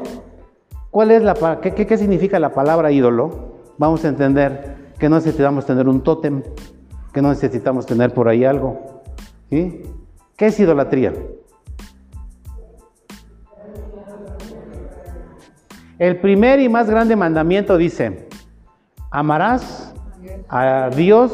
cuál 0.90 1.10
es 1.10 1.22
la 1.22 1.60
qué, 1.60 1.74
qué, 1.74 1.98
significa 1.98 2.38
la 2.38 2.52
palabra 2.54 2.90
ídolo, 2.90 3.56
vamos 3.78 4.04
a 4.04 4.08
entender 4.08 4.92
que 4.98 5.08
no 5.08 5.16
necesitamos 5.16 5.66
tener 5.66 5.88
un 5.88 6.02
tótem, 6.02 6.42
que 7.12 7.20
no 7.22 7.28
necesitamos 7.30 7.86
tener 7.86 8.14
por 8.14 8.28
ahí 8.28 8.44
algo. 8.44 9.02
¿Qué 9.50 9.82
es 10.38 10.60
idolatría? 10.60 11.12
El 15.98 16.20
primer 16.20 16.60
y 16.60 16.68
más 16.68 16.90
grande 16.90 17.16
mandamiento 17.16 17.76
dice, 17.78 18.28
amarás 19.10 19.85
a 20.48 20.90
Dios 20.94 21.32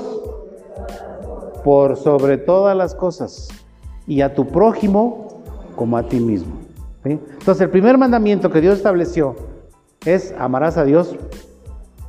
por 1.65 1.97
sobre 1.97 2.39
todas 2.39 2.77
las 2.77 2.95
cosas 2.95 3.49
y 4.07 4.21
a 4.21 4.35
tu 4.35 4.49
prójimo 4.49 5.43
como 5.77 5.97
a 5.97 6.03
ti 6.05 6.21
mismo. 6.21 6.55
Entonces 7.05 7.61
el 7.63 7.71
primer 7.71 7.99
mandamiento 7.99 8.51
que 8.51 8.61
Dios 8.61 8.77
estableció 8.77 9.37
es 10.05 10.35
amarás 10.39 10.77
a 10.77 10.85
Dios 10.85 11.15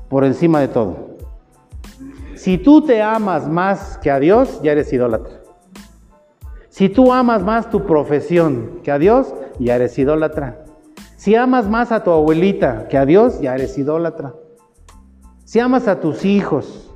por 0.09 0.23
encima 0.23 0.59
de 0.59 0.67
todo. 0.67 1.13
Si 2.35 2.57
tú 2.57 2.81
te 2.81 3.01
amas 3.01 3.47
más 3.47 3.97
que 3.99 4.11
a 4.11 4.19
Dios, 4.19 4.61
ya 4.61 4.73
eres 4.73 4.91
idólatra. 4.91 5.41
Si 6.69 6.89
tú 6.89 7.13
amas 7.13 7.43
más 7.43 7.69
tu 7.69 7.85
profesión 7.85 8.79
que 8.83 8.91
a 8.91 8.97
Dios, 8.97 9.33
ya 9.59 9.75
eres 9.75 9.97
idólatra. 9.97 10.65
Si 11.15 11.35
amas 11.35 11.69
más 11.69 11.91
a 11.91 12.03
tu 12.03 12.11
abuelita 12.11 12.87
que 12.89 12.97
a 12.97 13.05
Dios, 13.05 13.39
ya 13.39 13.55
eres 13.55 13.77
idólatra. 13.77 14.33
Si 15.53 15.59
amas 15.59 15.87
a 15.87 15.99
tus 15.99 16.25
hijos, 16.25 16.91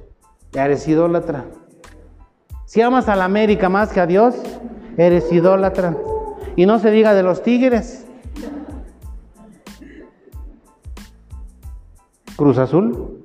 eres 0.51 0.87
idólatra. 0.87 1.45
Si 2.65 2.81
amas 2.81 3.07
a 3.07 3.15
la 3.15 3.25
América 3.25 3.69
más 3.69 3.93
que 3.93 3.99
a 3.99 4.07
Dios, 4.07 4.33
eres 4.97 5.31
idólatra. 5.31 5.95
Y 6.55 6.65
no 6.65 6.79
se 6.79 6.89
diga 6.89 7.13
de 7.13 7.21
los 7.21 7.43
tigres. 7.43 8.07
Cruz 12.35 12.57
Azul. 12.57 13.23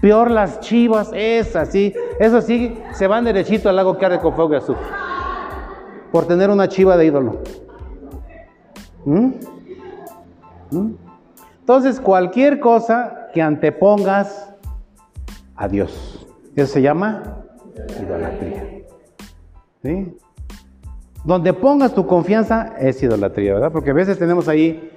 Peor 0.00 0.30
las 0.30 0.60
chivas, 0.60 1.10
esas 1.12 1.70
sí. 1.70 1.92
Eso 2.20 2.40
sí, 2.40 2.78
se 2.92 3.08
van 3.08 3.24
derechito 3.24 3.68
al 3.68 3.74
lago 3.74 3.98
que 3.98 4.06
arde 4.06 4.20
con 4.20 4.32
fuego 4.32 4.54
azul. 4.54 4.76
Por 6.12 6.26
tener 6.28 6.50
una 6.50 6.68
chiva 6.68 6.96
de 6.96 7.06
ídolo. 7.06 7.40
¿Mm? 9.06 9.32
Entonces, 11.58 11.98
cualquier 11.98 12.60
cosa 12.60 13.26
que 13.34 13.42
antepongas 13.42 14.51
a 15.62 15.68
Dios, 15.68 16.26
eso 16.56 16.72
se 16.72 16.82
llama 16.82 17.44
idolatría. 18.00 18.82
¿Sí? 19.82 20.16
Donde 21.24 21.52
pongas 21.52 21.94
tu 21.94 22.06
confianza 22.06 22.74
es 22.78 23.00
idolatría, 23.02 23.54
¿verdad? 23.54 23.70
Porque 23.70 23.90
a 23.90 23.94
veces 23.94 24.18
tenemos 24.18 24.48
ahí 24.48 24.90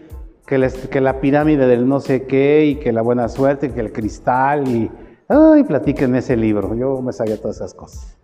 que, 0.45 0.67
que, 0.89 1.01
la 1.01 1.21
pirámide 1.21 1.67
del 1.67 1.87
no 1.87 1.99
sé 1.99 2.25
qué 2.25 2.65
y 2.65 2.75
que 2.77 2.91
la 2.91 3.03
buena 3.03 3.29
suerte, 3.29 3.71
que 3.71 3.79
el 3.79 3.91
cristal 3.91 4.67
y... 4.67 4.91
Ay, 5.27 5.63
platíquenme 5.63 6.19
ese 6.19 6.35
libro, 6.35 6.75
yo 6.75 7.01
me 7.01 7.13
sabía 7.13 7.39
todas 7.39 7.57
esas 7.57 7.73
cosas. 7.73 8.17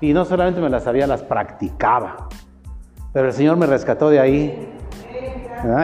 Y 0.00 0.12
no 0.12 0.24
solamente 0.24 0.60
me 0.60 0.70
las 0.70 0.84
sabía, 0.84 1.06
las 1.06 1.22
practicaba. 1.22 2.28
Pero 3.12 3.26
el 3.26 3.32
Señor 3.32 3.56
me 3.56 3.66
rescató 3.66 4.10
de 4.10 4.20
ahí 4.20 4.68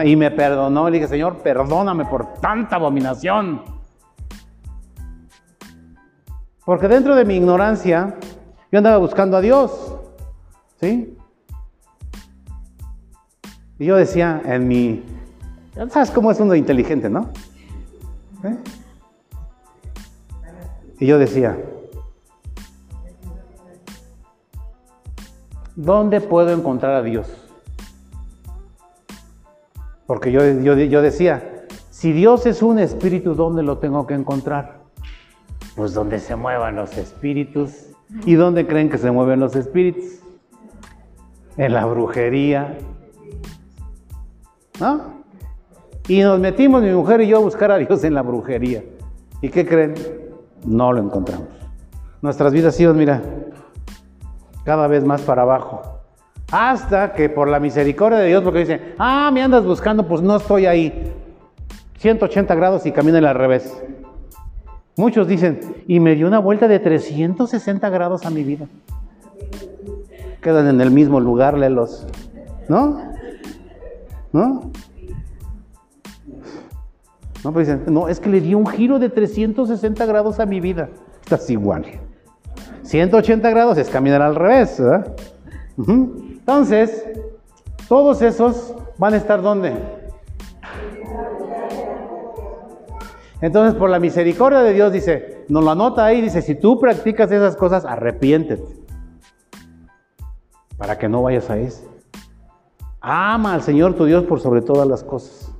y 0.05 0.15
me 0.15 0.31
perdonó. 0.31 0.89
Le 0.89 0.97
dije, 0.97 1.09
Señor, 1.09 1.37
perdóname 1.39 2.05
por 2.05 2.33
tanta 2.35 2.77
abominación. 2.77 3.74
Porque 6.65 6.87
dentro 6.87 7.15
de 7.15 7.25
mi 7.25 7.35
ignorancia, 7.35 8.15
yo 8.71 8.79
andaba 8.79 8.97
buscando 8.97 9.37
a 9.37 9.41
Dios. 9.41 9.95
¿Sí? 10.81 11.15
Y 13.77 13.85
yo 13.85 13.95
decía 13.95 14.41
en 14.45 14.67
mi... 14.67 15.03
¿Sabes 15.89 16.09
cómo 16.11 16.31
es 16.31 16.39
uno 16.39 16.55
inteligente, 16.55 17.09
no? 17.09 17.29
¿Eh? 18.43 18.57
Y 20.99 21.07
yo 21.07 21.19
decía, 21.19 21.57
¿dónde 25.75 26.21
puedo 26.21 26.51
encontrar 26.51 26.95
a 26.95 27.01
Dios? 27.01 27.27
Porque 30.07 30.31
yo, 30.31 30.41
yo, 30.61 31.01
decía, 31.01 31.65
si 31.89 32.13
Dios 32.13 32.45
es 32.45 32.61
un 32.61 32.79
espíritu, 32.79 33.35
¿dónde 33.35 33.63
lo 33.63 33.79
tengo 33.79 34.07
que 34.07 34.13
encontrar? 34.13 34.74
Pues 35.75 35.93
donde 35.93 36.19
se 36.19 36.35
muevan 36.35 36.75
los 36.75 36.97
espíritus. 36.97 37.87
¿Y 38.25 38.35
dónde 38.35 38.65
creen 38.65 38.89
que 38.89 38.97
se 38.97 39.11
mueven 39.11 39.39
los 39.39 39.55
espíritus? 39.55 40.19
En 41.57 41.73
la 41.73 41.85
brujería. 41.85 42.77
¿No? 44.79 45.15
Y 46.07 46.21
nos 46.21 46.39
metimos, 46.39 46.83
mi 46.83 46.91
mujer 46.91 47.21
y 47.21 47.27
yo, 47.27 47.37
a 47.37 47.41
buscar 47.41 47.71
a 47.71 47.77
Dios 47.77 48.03
en 48.03 48.13
la 48.13 48.21
brujería. 48.21 48.83
¿Y 49.41 49.49
qué 49.49 49.65
creen? 49.65 49.95
No 50.65 50.93
lo 50.93 51.01
encontramos. 51.01 51.47
Nuestras 52.21 52.53
vidas 52.53 52.75
siguen, 52.75 52.97
mira, 52.97 53.21
cada 54.63 54.87
vez 54.87 55.03
más 55.03 55.21
para 55.21 55.41
abajo. 55.41 55.81
Hasta 56.51 57.13
que 57.13 57.29
por 57.29 57.47
la 57.47 57.59
misericordia 57.59 58.19
de 58.19 58.27
Dios, 58.27 58.43
porque 58.43 58.59
dicen, 58.59 58.93
ah, 58.99 59.31
me 59.33 59.41
andas 59.41 59.65
buscando, 59.65 60.07
pues 60.07 60.21
no 60.21 60.35
estoy 60.35 60.67
ahí. 60.67 61.11
180 61.97 62.53
grados 62.53 62.85
y 62.85 62.91
camina 62.91 63.17
al 63.17 63.35
revés. 63.35 63.81
Muchos 64.97 65.27
dicen, 65.27 65.59
y 65.87 65.99
me 65.99 66.15
dio 66.15 66.27
una 66.27 66.39
vuelta 66.39 66.67
de 66.67 66.79
360 66.79 67.89
grados 67.89 68.25
a 68.25 68.29
mi 68.29 68.43
vida. 68.43 68.67
Quedan 70.41 70.67
en 70.67 70.79
el 70.79 70.91
mismo 70.91 71.19
lugar, 71.19 71.57
lelos. 71.57 72.07
¿No? 72.69 73.11
¿No? 74.31 74.71
No, 77.43 77.53
pero 77.53 77.59
dicen, 77.59 77.83
no, 77.87 78.07
es 78.07 78.19
que 78.19 78.29
le 78.29 78.41
dio 78.41 78.57
un 78.57 78.65
giro 78.67 78.97
de 78.97 79.09
360 79.09 80.05
grados 80.05 80.39
a 80.39 80.45
mi 80.45 80.59
vida. 80.59 80.89
Estás 81.23 81.49
igual. 81.49 81.85
180 82.83 83.49
grados 83.49 83.77
es 83.77 83.89
caminar 83.89 84.21
al 84.21 84.35
revés. 84.35 84.79
¿verdad? 84.79 85.15
Entonces, 85.77 87.05
todos 87.89 88.21
esos 88.21 88.73
van 88.97 89.13
a 89.13 89.17
estar 89.17 89.41
¿dónde? 89.41 89.73
Entonces, 93.41 93.75
por 93.75 93.89
la 93.89 93.99
misericordia 93.99 94.59
de 94.59 94.73
Dios, 94.73 94.91
dice, 94.91 95.45
nos 95.49 95.63
lo 95.63 95.71
anota 95.71 96.05
ahí, 96.05 96.21
dice, 96.21 96.41
si 96.41 96.55
tú 96.55 96.79
practicas 96.79 97.31
esas 97.31 97.55
cosas, 97.55 97.85
arrepiéntete. 97.85 98.63
Para 100.77 100.97
que 100.97 101.09
no 101.09 101.21
vayas 101.21 101.49
a 101.49 101.57
eso. 101.57 101.83
Ama 103.01 103.53
al 103.53 103.61
Señor 103.61 103.93
tu 103.93 104.05
Dios 104.05 104.23
por 104.23 104.39
sobre 104.39 104.61
todas 104.61 104.87
las 104.87 105.03
cosas. 105.03 105.51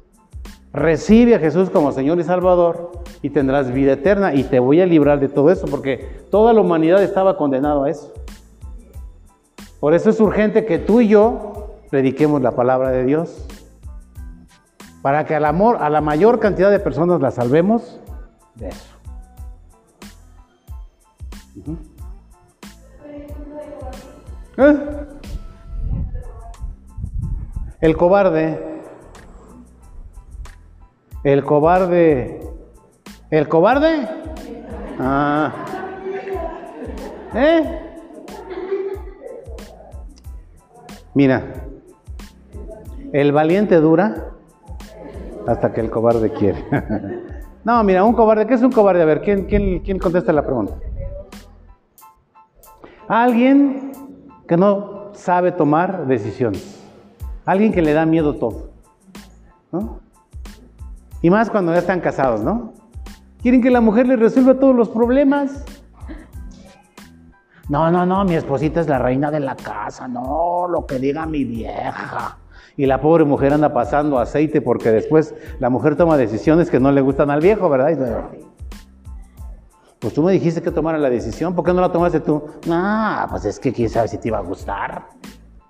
Recibe 0.73 1.35
a 1.35 1.39
Jesús 1.39 1.69
como 1.69 1.91
Señor 1.91 2.19
y 2.19 2.23
Salvador 2.23 2.91
y 3.21 3.29
tendrás 3.29 3.71
vida 3.71 3.93
eterna 3.93 4.33
y 4.33 4.43
te 4.43 4.59
voy 4.59 4.81
a 4.81 4.85
librar 4.85 5.19
de 5.19 5.29
todo 5.29 5.49
eso 5.49 5.67
porque 5.67 6.25
toda 6.31 6.53
la 6.53 6.61
humanidad 6.61 7.01
estaba 7.01 7.37
condenada 7.37 7.85
a 7.85 7.89
eso. 7.89 8.11
Por 9.79 9.93
eso 9.93 10.09
es 10.09 10.19
urgente 10.19 10.65
que 10.65 10.79
tú 10.79 11.01
y 11.01 11.07
yo 11.07 11.75
prediquemos 11.89 12.41
la 12.41 12.51
palabra 12.51 12.89
de 12.89 13.05
Dios. 13.05 13.45
Para 15.05 15.23
que 15.23 15.35
al 15.35 15.45
amor, 15.45 15.77
a 15.81 15.89
la 15.91 16.01
mayor 16.01 16.39
cantidad 16.39 16.71
de 16.71 16.79
personas 16.79 17.21
la 17.21 17.29
salvemos 17.29 18.01
de 18.55 18.69
eso. 18.69 18.95
¿Eh? 24.57 24.77
El 27.81 27.95
cobarde. 27.95 28.81
El 31.23 31.43
cobarde. 31.43 32.39
¿El 33.29 33.47
cobarde? 33.47 34.09
Ah. 34.97 35.53
¿Eh? 37.35 37.79
Mira, 41.13 41.43
el 43.13 43.31
valiente 43.31 43.75
dura 43.75 44.31
hasta 45.47 45.73
que 45.73 45.81
el 45.81 45.89
cobarde 45.89 46.31
quiere. 46.31 46.65
no, 47.63 47.83
mira, 47.83 48.03
un 48.03 48.13
cobarde, 48.13 48.47
¿qué 48.47 48.55
es 48.55 48.61
un 48.61 48.71
cobarde? 48.71 49.01
A 49.01 49.05
ver, 49.05 49.21
¿quién, 49.21 49.45
quién, 49.45 49.79
quién 49.79 49.99
contesta 49.99 50.33
la 50.33 50.43
pregunta? 50.43 50.73
Alguien 53.07 53.91
que 54.47 54.57
no 54.57 55.11
sabe 55.13 55.51
tomar 55.51 56.07
decisiones. 56.07 56.83
Alguien 57.45 57.71
que 57.71 57.81
le 57.81 57.93
da 57.93 58.05
miedo 58.05 58.35
todo. 58.35 58.69
¿no? 59.71 59.99
Y 61.21 61.29
más 61.29 61.49
cuando 61.49 61.71
ya 61.71 61.79
están 61.79 62.01
casados, 62.01 62.41
¿no? 62.43 62.73
Quieren 63.41 63.61
que 63.61 63.69
la 63.69 63.81
mujer 63.81 64.07
les 64.07 64.19
resuelva 64.19 64.55
todos 64.55 64.75
los 64.75 64.89
problemas. 64.89 65.65
No, 67.69 67.89
no, 67.91 68.05
no, 68.05 68.25
mi 68.25 68.35
esposita 68.35 68.81
es 68.81 68.87
la 68.87 68.99
reina 68.99 69.31
de 69.31 69.39
la 69.39 69.55
casa, 69.55 70.07
no, 70.07 70.67
lo 70.67 70.85
que 70.85 70.99
diga 70.99 71.25
mi 71.25 71.43
vieja. 71.43 72.37
Y 72.77 72.85
la 72.85 72.99
pobre 72.99 73.23
mujer 73.23 73.53
anda 73.53 73.73
pasando 73.73 74.19
aceite 74.19 74.61
porque 74.61 74.91
después 74.91 75.33
la 75.59 75.69
mujer 75.69 75.95
toma 75.95 76.17
decisiones 76.17 76.69
que 76.69 76.79
no 76.79 76.91
le 76.91 77.01
gustan 77.01 77.29
al 77.29 77.39
viejo, 77.39 77.69
¿verdad? 77.69 78.29
Pues 79.99 80.13
tú 80.13 80.21
me 80.21 80.33
dijiste 80.33 80.61
que 80.61 80.71
tomara 80.71 80.97
la 80.97 81.09
decisión, 81.09 81.55
¿por 81.55 81.63
qué 81.63 81.73
no 81.73 81.81
la 81.81 81.91
tomaste 81.91 82.19
tú? 82.19 82.43
No, 82.67 83.27
pues 83.29 83.45
es 83.45 83.59
que 83.59 83.71
quién 83.71 83.89
sabe 83.89 84.07
si 84.07 84.17
te 84.17 84.27
iba 84.27 84.39
a 84.39 84.41
gustar. 84.41 85.07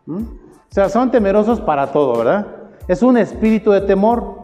¿Mm? 0.07 0.23
O 0.23 0.73
sea, 0.75 0.89
son 0.89 1.11
temerosos 1.11 1.61
para 1.61 1.91
todo, 1.91 2.17
¿verdad? 2.17 2.47
Es 2.87 3.03
un 3.03 3.17
espíritu 3.17 3.71
de 3.71 3.81
temor. 3.81 4.43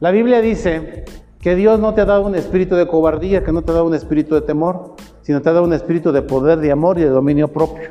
La 0.00 0.10
Biblia 0.10 0.40
dice 0.40 1.04
que 1.40 1.54
Dios 1.54 1.80
no 1.80 1.92
te 1.92 2.02
ha 2.02 2.04
dado 2.04 2.24
un 2.24 2.34
espíritu 2.34 2.76
de 2.76 2.86
cobardía, 2.86 3.44
que 3.44 3.52
no 3.52 3.62
te 3.62 3.72
ha 3.72 3.74
dado 3.74 3.86
un 3.86 3.94
espíritu 3.94 4.36
de 4.36 4.42
temor, 4.42 4.94
sino 5.22 5.42
te 5.42 5.48
ha 5.48 5.52
dado 5.52 5.64
un 5.64 5.72
espíritu 5.72 6.12
de 6.12 6.22
poder, 6.22 6.60
de 6.60 6.70
amor 6.70 6.98
y 6.98 7.02
de 7.02 7.08
dominio 7.08 7.48
propio. 7.48 7.90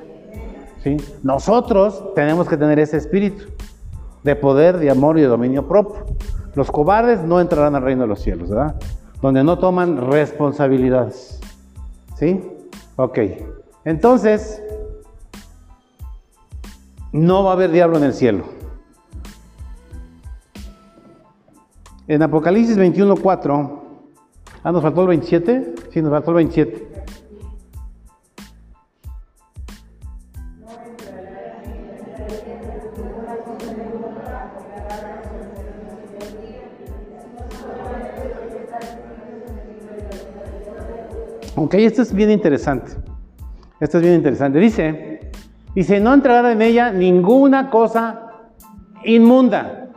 ¿Sí? 0.84 0.97
Nosotros 1.21 2.13
tenemos 2.15 2.47
que 2.47 2.58
tener 2.58 2.80
ese 2.80 2.97
espíritu 2.97 3.45
de 4.25 4.35
poder, 4.35 4.79
de 4.79 4.89
amor 4.89 5.19
y 5.19 5.21
de 5.21 5.27
dominio 5.27 5.67
propio. 5.67 6.03
Los 6.55 6.71
cobardes 6.71 7.21
no 7.21 7.39
entrarán 7.39 7.75
al 7.75 7.83
reino 7.83 8.01
de 8.01 8.07
los 8.07 8.19
cielos, 8.19 8.49
¿verdad? 8.49 8.75
Donde 9.21 9.43
no 9.43 9.59
toman 9.59 10.09
responsabilidades. 10.11 11.39
¿Sí? 12.17 12.43
Ok. 12.95 13.19
Entonces, 13.85 14.63
no 17.11 17.43
va 17.43 17.51
a 17.51 17.53
haber 17.53 17.69
diablo 17.71 17.97
en 17.97 18.03
el 18.05 18.13
cielo. 18.13 18.45
En 22.07 22.23
Apocalipsis 22.23 22.77
21.4, 22.77 23.79
ah, 24.63 24.71
nos 24.71 24.81
faltó 24.81 25.01
el 25.01 25.07
27, 25.07 25.75
sí, 25.91 26.01
nos 26.01 26.11
faltó 26.11 26.31
el 26.31 26.38
27. 26.38 26.94
Ok, 41.65 41.73
esto 41.73 42.04
es 42.04 42.13
bien 42.13 42.30
interesante. 42.30 42.91
Esto 43.80 43.97
es 43.97 44.04
bien 44.04 44.13
interesante. 44.13 44.60
Dice, 44.60 45.32
dice, 45.73 45.99
no 45.99 46.13
entrará 46.13 46.51
en 46.51 46.62
ella 46.62 46.91
ninguna 46.91 47.71
cosa 47.71 48.34
inmunda. 49.04 49.89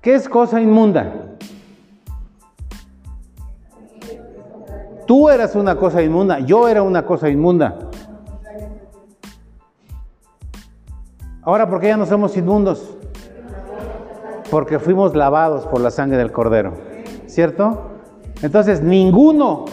¿Qué 0.00 0.14
es 0.14 0.30
cosa 0.30 0.62
inmunda? 0.62 1.36
Tú 5.06 5.28
eras 5.28 5.54
una 5.56 5.76
cosa 5.76 6.02
inmunda, 6.02 6.38
yo 6.38 6.66
era 6.66 6.82
una 6.82 7.04
cosa 7.04 7.28
inmunda. 7.28 7.90
Ahora, 11.42 11.68
¿por 11.68 11.80
qué 11.80 11.88
ya 11.88 11.98
no 11.98 12.06
somos 12.06 12.34
inmundos? 12.38 12.96
Porque 14.50 14.78
fuimos 14.78 15.14
lavados 15.14 15.66
por 15.66 15.82
la 15.82 15.90
sangre 15.90 16.16
del 16.16 16.32
cordero. 16.32 16.72
¿Cierto? 17.26 17.90
Entonces, 18.40 18.80
ninguno 18.80 19.66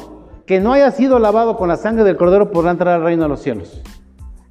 que 0.47 0.61
no 0.61 0.71
haya 0.71 0.89
sido 0.91 1.19
lavado 1.19 1.57
con 1.57 1.67
la 1.67 1.75
sangre 1.75 2.05
del 2.05 2.15
cordero 2.15 2.51
podrá 2.51 2.71
entrar 2.71 2.95
al 2.95 3.03
reino 3.03 3.23
de 3.23 3.29
los 3.29 3.41
cielos. 3.41 3.83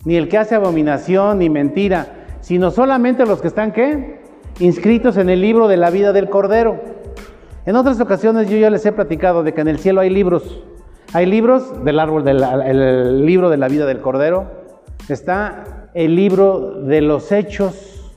Ni 0.04 0.16
el 0.16 0.28
que 0.28 0.36
hace 0.36 0.54
abominación 0.54 1.38
ni 1.38 1.48
mentira, 1.48 2.26
sino 2.42 2.70
solamente 2.70 3.24
los 3.24 3.40
que 3.40 3.48
están 3.48 3.72
qué? 3.72 4.20
Inscritos 4.60 5.16
en 5.16 5.30
el 5.30 5.40
libro 5.40 5.68
de 5.68 5.78
la 5.78 5.88
vida 5.88 6.12
del 6.12 6.28
cordero. 6.28 6.78
En 7.64 7.76
otras 7.76 7.98
ocasiones 7.98 8.48
yo 8.50 8.58
ya 8.58 8.68
les 8.68 8.84
he 8.84 8.92
platicado 8.92 9.42
de 9.42 9.54
que 9.54 9.62
en 9.62 9.68
el 9.68 9.78
cielo 9.78 10.02
hay 10.02 10.10
libros. 10.10 10.62
Hay 11.14 11.24
libros 11.24 11.82
del 11.82 11.98
árbol 11.98 12.24
del 12.24 13.24
libro 13.24 13.48
de 13.48 13.56
la 13.56 13.68
vida 13.68 13.86
del 13.86 14.02
cordero. 14.02 14.50
Está 15.08 15.88
el 15.94 16.14
libro 16.14 16.82
de 16.82 17.00
los 17.00 17.32
hechos. 17.32 18.14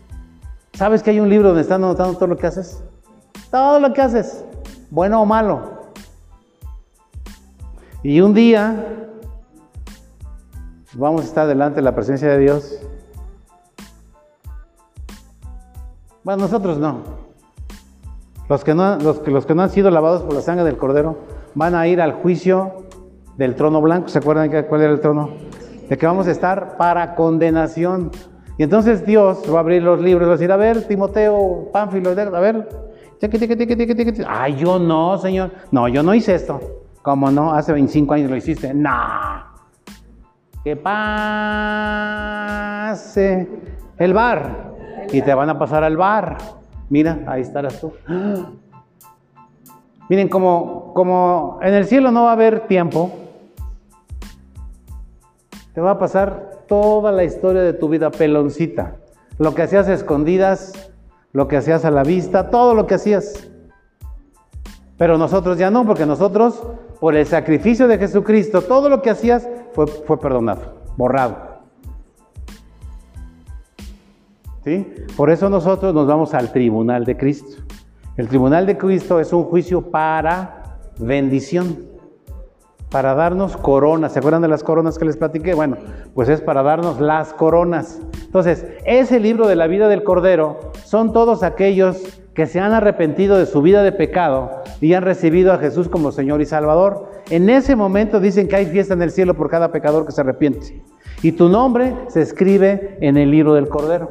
¿Sabes 0.73 1.01
que 1.01 1.11
hay 1.11 1.21
un 1.21 1.29
libro 1.29 1.47
donde 1.47 1.61
están 1.61 1.81
anotando 1.83 2.15
todo 2.15 2.27
lo 2.27 2.37
que 2.37 2.47
haces? 2.47 2.83
Todo 3.49 3.79
lo 3.79 3.93
que 3.93 4.01
haces, 4.01 4.43
bueno 4.91 5.21
o 5.21 5.25
malo. 5.25 5.78
Y 8.01 8.21
un 8.21 8.33
día 8.33 9.09
vamos 10.93 11.21
a 11.21 11.25
estar 11.25 11.47
delante 11.47 11.77
de 11.77 11.81
la 11.81 11.93
presencia 11.93 12.29
de 12.29 12.39
Dios. 12.39 12.79
Bueno, 16.23 16.43
nosotros 16.43 16.77
no. 16.77 17.01
Los 18.47 18.63
que 18.63 18.73
no, 18.73 18.97
los 18.97 19.27
los 19.27 19.45
que 19.45 19.53
no 19.53 19.63
han 19.63 19.69
sido 19.69 19.91
lavados 19.91 20.23
por 20.23 20.33
la 20.33 20.41
sangre 20.41 20.63
del 20.63 20.77
cordero 20.77 21.17
van 21.55 21.75
a 21.75 21.87
ir 21.87 22.01
al 22.01 22.13
juicio 22.13 22.85
del 23.35 23.55
trono 23.55 23.81
blanco. 23.81 24.07
¿Se 24.07 24.19
acuerdan 24.19 24.49
cuál 24.67 24.81
era 24.81 24.91
el 24.93 25.01
trono? 25.01 25.31
De 25.89 25.97
que 25.97 26.05
vamos 26.05 26.27
a 26.27 26.31
estar 26.31 26.77
para 26.77 27.15
condenación. 27.15 28.11
Y 28.57 28.63
entonces 28.63 29.05
Dios 29.05 29.43
va 29.53 29.57
a 29.57 29.59
abrir 29.59 29.83
los 29.83 29.99
libros 29.99 30.27
va 30.27 30.33
a 30.33 30.37
decir, 30.37 30.51
a 30.51 30.57
ver, 30.57 30.87
Timoteo, 30.87 31.69
Pánfilo, 31.73 32.11
a 32.11 32.39
ver, 32.39 32.69
ay, 34.27 34.55
yo 34.55 34.79
no, 34.79 35.17
Señor. 35.17 35.51
No, 35.71 35.87
yo 35.89 36.01
no 36.01 36.13
hice 36.13 36.35
esto. 36.35 36.78
¿Cómo 37.01 37.31
no? 37.31 37.53
Hace 37.53 37.73
25 37.73 38.13
años 38.13 38.29
lo 38.29 38.37
hiciste. 38.37 38.73
No. 38.73 38.91
Que 40.63 40.75
pase 40.75 40.99
el 43.97 44.13
bar. 44.13 44.73
Y 45.11 45.21
te 45.21 45.33
van 45.33 45.49
a 45.49 45.57
pasar 45.57 45.83
al 45.83 45.97
bar. 45.97 46.37
Mira, 46.89 47.23
ahí 47.27 47.41
estarás 47.41 47.79
tú. 47.79 47.93
Miren, 50.09 50.27
como, 50.27 50.93
como 50.93 51.59
en 51.61 51.73
el 51.75 51.85
cielo 51.85 52.11
no 52.11 52.23
va 52.23 52.31
a 52.31 52.33
haber 52.33 52.61
tiempo, 52.67 53.11
te 55.73 55.81
va 55.81 55.91
a 55.91 55.99
pasar 55.99 56.63
toda 56.67 57.11
la 57.11 57.23
historia 57.23 57.61
de 57.61 57.73
tu 57.73 57.89
vida 57.89 58.09
peloncita. 58.09 58.95
Lo 59.37 59.53
que 59.53 59.61
hacías 59.61 59.87
escondidas, 59.87 60.91
lo 61.31 61.47
que 61.47 61.57
hacías 61.57 61.85
a 61.85 61.91
la 61.91 62.03
vista, 62.03 62.49
todo 62.49 62.73
lo 62.73 62.87
que 62.87 62.95
hacías. 62.95 63.49
Pero 64.97 65.17
nosotros 65.17 65.57
ya 65.57 65.69
no, 65.69 65.85
porque 65.85 66.05
nosotros, 66.05 66.61
por 66.99 67.15
el 67.15 67.25
sacrificio 67.25 67.87
de 67.87 67.97
Jesucristo, 67.97 68.61
todo 68.61 68.89
lo 68.89 69.01
que 69.01 69.09
hacías 69.09 69.47
fue, 69.73 70.19
perdonado, 70.19 70.75
borrado. 70.97 71.49
¿Sí? 74.65 74.85
Por 75.15 75.29
eso 75.29 75.49
nosotros 75.49 75.93
nos 75.93 76.05
vamos 76.05 76.33
al 76.33 76.51
tribunal 76.51 77.05
de 77.05 77.15
Cristo. 77.15 77.63
El 78.17 78.27
tribunal 78.27 78.65
de 78.65 78.77
Cristo 78.77 79.19
es 79.21 79.31
un 79.31 79.45
juicio 79.45 79.89
para 79.89 80.77
bendición, 80.99 81.85
para 82.91 83.13
darnos 83.15 83.55
coronas. 83.55 84.11
¿Se 84.11 84.19
acuerdan 84.19 84.41
de 84.41 84.49
las 84.49 84.63
coronas 84.63 84.99
que 84.99 85.05
les 85.05 85.15
platiqué? 85.15 85.53
Bueno, 85.53 85.77
pues 86.13 86.27
es 86.27 86.41
para 86.41 86.61
darnos 86.61 86.99
las 86.99 87.33
coronas. 87.33 88.01
Entonces, 88.25 88.65
ese 88.85 89.21
libro 89.21 89.47
de 89.47 89.55
la 89.55 89.67
vida 89.67 89.87
del 89.87 90.03
Cordero 90.03 90.71
son 90.83 91.13
todos 91.13 91.43
aquellos 91.43 92.21
que 92.39 92.47
se 92.47 92.61
han 92.61 92.71
arrepentido 92.71 93.37
de 93.37 93.45
su 93.45 93.61
vida 93.61 93.83
de 93.83 93.91
pecado 93.91 94.63
y 94.79 94.93
han 94.93 95.03
recibido 95.03 95.51
a 95.51 95.57
Jesús 95.57 95.89
como 95.89 96.13
Señor 96.13 96.39
y 96.39 96.45
Salvador. 96.45 97.11
En 97.29 97.49
ese 97.49 97.75
momento 97.75 98.21
dicen 98.21 98.47
que 98.47 98.55
hay 98.55 98.65
fiesta 98.67 98.93
en 98.93 99.01
el 99.01 99.11
cielo 99.11 99.33
por 99.33 99.49
cada 99.49 99.73
pecador 99.73 100.05
que 100.05 100.13
se 100.13 100.21
arrepiente. 100.21 100.81
Y 101.21 101.33
tu 101.33 101.49
nombre 101.49 101.93
se 102.07 102.21
escribe 102.21 102.97
en 103.01 103.17
el 103.17 103.29
libro 103.29 103.55
del 103.55 103.67
Cordero. 103.67 104.09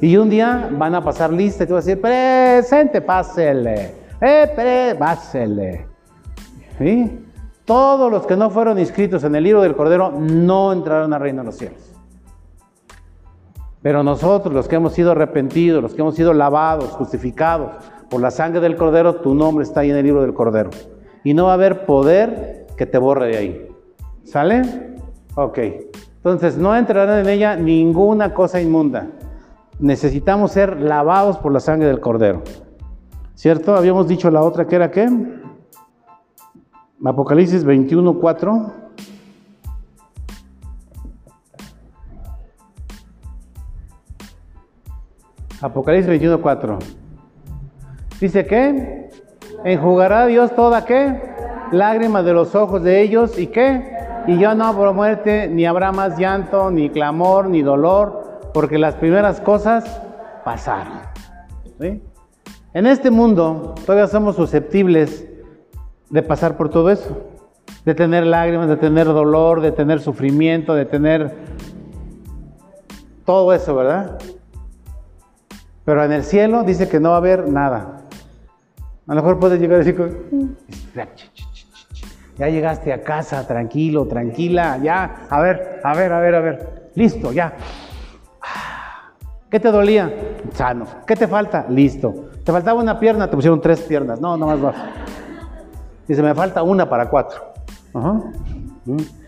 Y 0.00 0.16
un 0.16 0.30
día 0.30 0.68
van 0.70 0.94
a 0.94 1.02
pasar 1.02 1.32
lista 1.32 1.64
y 1.64 1.66
tú 1.66 1.74
vas 1.74 1.84
a 1.84 1.88
decir, 1.88 2.00
presente, 2.00 3.00
pásele. 3.00 3.92
Eh, 4.20 4.94
pásele. 4.96 5.88
Todos 7.64 8.08
los 8.08 8.24
que 8.24 8.36
no 8.36 8.50
fueron 8.50 8.78
inscritos 8.78 9.24
en 9.24 9.34
el 9.34 9.42
libro 9.42 9.62
del 9.62 9.74
Cordero 9.74 10.12
no 10.12 10.72
entraron 10.72 11.12
al 11.12 11.20
reino 11.20 11.42
de 11.42 11.46
los 11.46 11.56
cielos. 11.56 11.93
Pero 13.84 14.02
nosotros, 14.02 14.54
los 14.54 14.66
que 14.66 14.76
hemos 14.76 14.94
sido 14.94 15.10
arrepentidos, 15.10 15.82
los 15.82 15.92
que 15.92 16.00
hemos 16.00 16.14
sido 16.14 16.32
lavados, 16.32 16.88
justificados 16.92 17.72
por 18.08 18.22
la 18.22 18.30
sangre 18.30 18.62
del 18.62 18.76
Cordero, 18.76 19.16
tu 19.16 19.34
nombre 19.34 19.62
está 19.62 19.80
ahí 19.80 19.90
en 19.90 19.96
el 19.96 20.06
libro 20.06 20.22
del 20.22 20.32
Cordero. 20.32 20.70
Y 21.22 21.34
no 21.34 21.44
va 21.44 21.50
a 21.50 21.54
haber 21.54 21.84
poder 21.84 22.66
que 22.78 22.86
te 22.86 22.96
borre 22.96 23.26
de 23.26 23.36
ahí. 23.36 23.68
¿Sale? 24.22 24.62
Ok. 25.34 25.58
Entonces, 26.16 26.56
no 26.56 26.74
entrará 26.74 27.20
en 27.20 27.28
ella 27.28 27.56
ninguna 27.56 28.32
cosa 28.32 28.58
inmunda. 28.58 29.08
Necesitamos 29.78 30.52
ser 30.52 30.80
lavados 30.80 31.36
por 31.36 31.52
la 31.52 31.60
sangre 31.60 31.88
del 31.88 32.00
Cordero. 32.00 32.40
¿Cierto? 33.34 33.76
Habíamos 33.76 34.08
dicho 34.08 34.30
la 34.30 34.40
otra 34.40 34.66
que 34.66 34.76
era 34.76 34.90
qué? 34.90 35.10
Apocalipsis 37.04 37.62
21, 37.64 38.18
4. 38.18 38.83
Apocalipsis 45.64 46.06
21, 46.08 46.42
4. 46.42 46.78
Dice 48.20 48.44
que 48.44 49.08
enjugará 49.64 50.26
Dios 50.26 50.54
toda 50.54 50.84
qué? 50.84 51.22
Lágrimas 51.72 52.22
de 52.26 52.34
los 52.34 52.54
ojos 52.54 52.82
de 52.82 53.00
ellos 53.00 53.38
y 53.38 53.46
qué? 53.46 53.96
Y 54.26 54.38
ya 54.38 54.54
no 54.54 54.66
habrá 54.66 54.92
muerte, 54.92 55.48
ni 55.48 55.64
habrá 55.64 55.90
más 55.90 56.18
llanto, 56.18 56.70
ni 56.70 56.90
clamor, 56.90 57.48
ni 57.48 57.62
dolor, 57.62 58.50
porque 58.52 58.76
las 58.76 58.94
primeras 58.96 59.40
cosas 59.40 60.02
pasaron. 60.44 60.98
En 61.80 62.86
este 62.86 63.10
mundo 63.10 63.74
todavía 63.86 64.06
somos 64.06 64.36
susceptibles 64.36 65.26
de 66.10 66.22
pasar 66.22 66.58
por 66.58 66.68
todo 66.68 66.90
eso, 66.90 67.22
de 67.86 67.94
tener 67.94 68.26
lágrimas, 68.26 68.68
de 68.68 68.76
tener 68.76 69.06
dolor, 69.06 69.62
de 69.62 69.72
tener 69.72 70.00
sufrimiento, 70.00 70.74
de 70.74 70.84
tener 70.84 71.34
todo 73.24 73.54
eso, 73.54 73.74
¿verdad? 73.74 74.18
Pero 75.84 76.04
en 76.04 76.12
el 76.12 76.24
cielo 76.24 76.62
dice 76.62 76.88
que 76.88 77.00
no 77.00 77.10
va 77.10 77.16
a 77.16 77.18
haber 77.18 77.48
nada. 77.48 78.02
A 79.06 79.14
lo 79.14 79.22
mejor 79.22 79.38
puedes 79.38 79.60
llegar 79.60 79.80
a 79.80 79.84
decir, 79.84 80.28
ya 82.38 82.48
llegaste 82.48 82.92
a 82.92 83.02
casa, 83.02 83.46
tranquilo, 83.46 84.06
tranquila, 84.06 84.78
ya, 84.78 85.26
a 85.28 85.40
ver, 85.40 85.80
a 85.84 85.94
ver, 85.94 86.12
a 86.12 86.20
ver, 86.20 86.34
a 86.34 86.40
ver, 86.40 86.90
listo, 86.94 87.32
ya. 87.32 87.54
¿Qué 89.50 89.60
te 89.60 89.70
dolía? 89.70 90.12
Sano. 90.52 90.86
¿Qué 91.06 91.14
te 91.14 91.28
falta? 91.28 91.66
Listo. 91.68 92.30
¿Te 92.42 92.50
faltaba 92.50 92.80
una 92.80 92.98
pierna? 92.98 93.28
Te 93.28 93.36
pusieron 93.36 93.60
tres 93.60 93.82
piernas. 93.82 94.20
No, 94.20 94.36
no 94.36 94.46
más. 94.46 94.74
Dice, 96.08 96.22
me 96.22 96.34
falta 96.34 96.62
una 96.62 96.88
para 96.88 97.08
cuatro. 97.08 97.52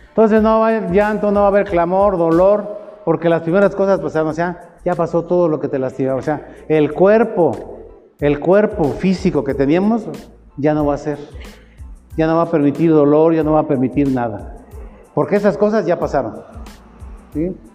Entonces 0.08 0.42
no 0.42 0.60
va 0.60 0.66
a 0.66 0.76
haber 0.76 0.90
llanto, 0.90 1.30
no 1.30 1.40
va 1.40 1.46
a 1.46 1.48
haber 1.50 1.64
clamor, 1.66 2.18
dolor, 2.18 2.80
porque 3.04 3.28
las 3.28 3.42
primeras 3.42 3.74
cosas 3.74 4.00
pasaron, 4.00 4.28
o 4.30 4.32
sea, 4.32 4.75
ya 4.86 4.94
pasó 4.94 5.24
todo 5.24 5.48
lo 5.48 5.58
que 5.58 5.66
te 5.66 5.80
lastimaba. 5.80 6.16
O 6.16 6.22
sea, 6.22 6.46
el 6.68 6.92
cuerpo, 6.92 7.80
el 8.20 8.38
cuerpo 8.38 8.84
físico 8.84 9.42
que 9.42 9.52
teníamos, 9.52 10.08
ya 10.56 10.74
no 10.74 10.86
va 10.86 10.94
a 10.94 10.98
ser. 10.98 11.18
Ya 12.16 12.28
no 12.28 12.36
va 12.36 12.42
a 12.42 12.50
permitir 12.52 12.92
dolor, 12.92 13.34
ya 13.34 13.42
no 13.42 13.54
va 13.54 13.60
a 13.60 13.66
permitir 13.66 14.08
nada. 14.08 14.58
Porque 15.12 15.34
esas 15.34 15.58
cosas 15.58 15.86
ya 15.86 15.98
pasaron. 15.98 16.40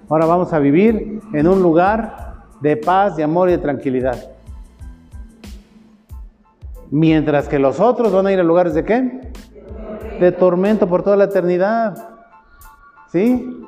Ahora 0.07 0.25
vamos 0.25 0.53
a 0.53 0.59
vivir 0.59 1.19
en 1.33 1.47
un 1.49 1.61
lugar 1.61 2.45
de 2.61 2.77
paz, 2.77 3.17
de 3.17 3.23
amor 3.23 3.49
y 3.49 3.51
de 3.51 3.57
tranquilidad. 3.57 4.31
Mientras 6.91 7.49
que 7.49 7.59
los 7.59 7.81
otros 7.81 8.13
van 8.13 8.27
a 8.27 8.31
ir 8.31 8.39
a 8.39 8.43
lugares 8.43 8.73
de 8.73 8.85
qué? 8.85 9.33
De 10.17 10.31
tormento 10.31 10.87
por 10.87 11.03
toda 11.03 11.17
la 11.17 11.25
eternidad. 11.25 12.07
¿Sí? 13.11 13.61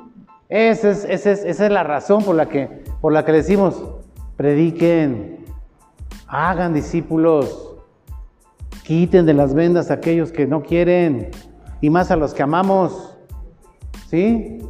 Esa 0.54 0.90
es, 0.90 1.04
esa 1.26 1.66
es, 1.66 1.72
la 1.72 1.82
razón 1.82 2.22
por 2.22 2.36
la, 2.36 2.48
que, 2.48 2.84
por 3.00 3.12
la 3.12 3.24
que 3.24 3.32
decimos, 3.32 3.74
prediquen, 4.36 5.44
hagan 6.28 6.72
discípulos, 6.72 7.74
quiten 8.84 9.26
de 9.26 9.34
las 9.34 9.52
vendas 9.52 9.90
a 9.90 9.94
aquellos 9.94 10.30
que 10.30 10.46
no 10.46 10.62
quieren, 10.62 11.32
y 11.80 11.90
más 11.90 12.12
a 12.12 12.16
los 12.16 12.34
que 12.34 12.44
amamos, 12.44 13.16
¿sí? 14.06 14.60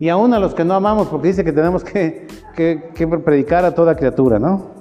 Y 0.00 0.08
aún 0.08 0.34
a 0.34 0.40
los 0.40 0.52
que 0.52 0.64
no 0.64 0.74
amamos, 0.74 1.06
porque 1.06 1.28
dice 1.28 1.44
que 1.44 1.52
tenemos 1.52 1.84
que, 1.84 2.26
que 2.56 3.06
predicar 3.24 3.64
a 3.64 3.76
toda 3.76 3.94
criatura, 3.94 4.40
¿no? 4.40 4.72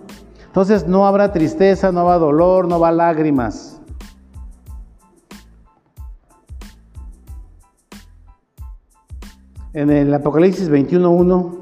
Entonces 0.47 0.88
no 0.88 1.06
habrá 1.06 1.32
tristeza, 1.32 1.91
no 1.91 1.99
habrá 1.99 2.17
dolor, 2.17 2.67
no 2.67 2.73
habrá 2.73 2.91
lágrimas. 2.91 3.76
En 9.77 9.91
el 9.91 10.11
Apocalipsis 10.11 10.71
21.1. 10.71 11.55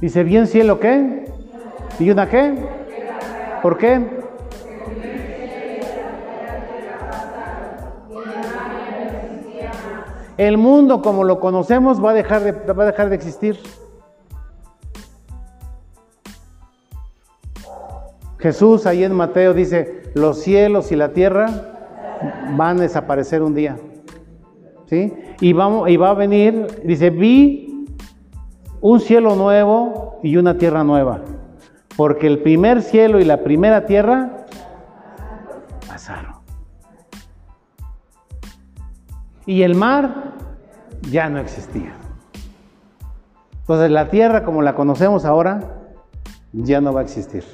Dice, 0.00 0.24
¿bien 0.24 0.46
cielo 0.46 0.80
qué? 0.80 1.26
¿Y 1.98 2.08
una 2.08 2.30
qué? 2.30 2.54
¿Por 3.60 3.76
qué? 3.76 4.00
El 10.38 10.56
mundo 10.56 11.02
como 11.02 11.24
lo 11.24 11.40
conocemos 11.40 12.02
va 12.02 12.12
a 12.12 12.14
dejar 12.14 12.42
de, 12.42 12.72
va 12.72 12.84
a 12.84 12.86
dejar 12.86 13.10
de 13.10 13.16
existir. 13.16 13.60
Jesús 18.40 18.86
ahí 18.86 19.04
en 19.04 19.14
Mateo 19.14 19.52
dice, 19.52 20.10
los 20.14 20.40
cielos 20.40 20.90
y 20.92 20.96
la 20.96 21.12
tierra 21.12 21.48
van 22.56 22.78
a 22.78 22.82
desaparecer 22.82 23.42
un 23.42 23.54
día. 23.54 23.76
¿Sí? 24.86 25.12
Y, 25.40 25.52
vamos, 25.52 25.88
y 25.88 25.96
va 25.96 26.10
a 26.10 26.14
venir, 26.14 26.82
dice, 26.84 27.10
vi 27.10 27.86
un 28.80 28.98
cielo 28.98 29.36
nuevo 29.36 30.18
y 30.22 30.36
una 30.36 30.56
tierra 30.56 30.82
nueva. 30.84 31.20
Porque 31.96 32.26
el 32.26 32.38
primer 32.38 32.80
cielo 32.82 33.20
y 33.20 33.24
la 33.24 33.42
primera 33.42 33.84
tierra 33.84 34.46
pasaron. 35.86 36.36
Y 39.44 39.62
el 39.62 39.74
mar 39.74 40.34
ya 41.10 41.28
no 41.28 41.40
existía. 41.40 41.92
Entonces 43.60 43.90
la 43.90 44.08
tierra 44.08 44.44
como 44.44 44.62
la 44.62 44.74
conocemos 44.74 45.24
ahora 45.26 45.60
ya 46.52 46.80
no 46.80 46.92
va 46.92 47.00
a 47.00 47.04
existir 47.04 47.44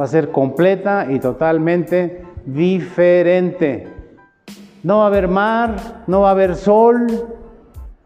va 0.00 0.04
a 0.04 0.08
ser 0.08 0.30
completa 0.30 1.08
y 1.10 1.20
totalmente 1.20 2.24
diferente. 2.46 3.86
No 4.82 4.98
va 4.98 5.04
a 5.04 5.06
haber 5.08 5.28
mar, 5.28 6.04
no 6.06 6.22
va 6.22 6.28
a 6.28 6.30
haber 6.30 6.56
sol, 6.56 7.06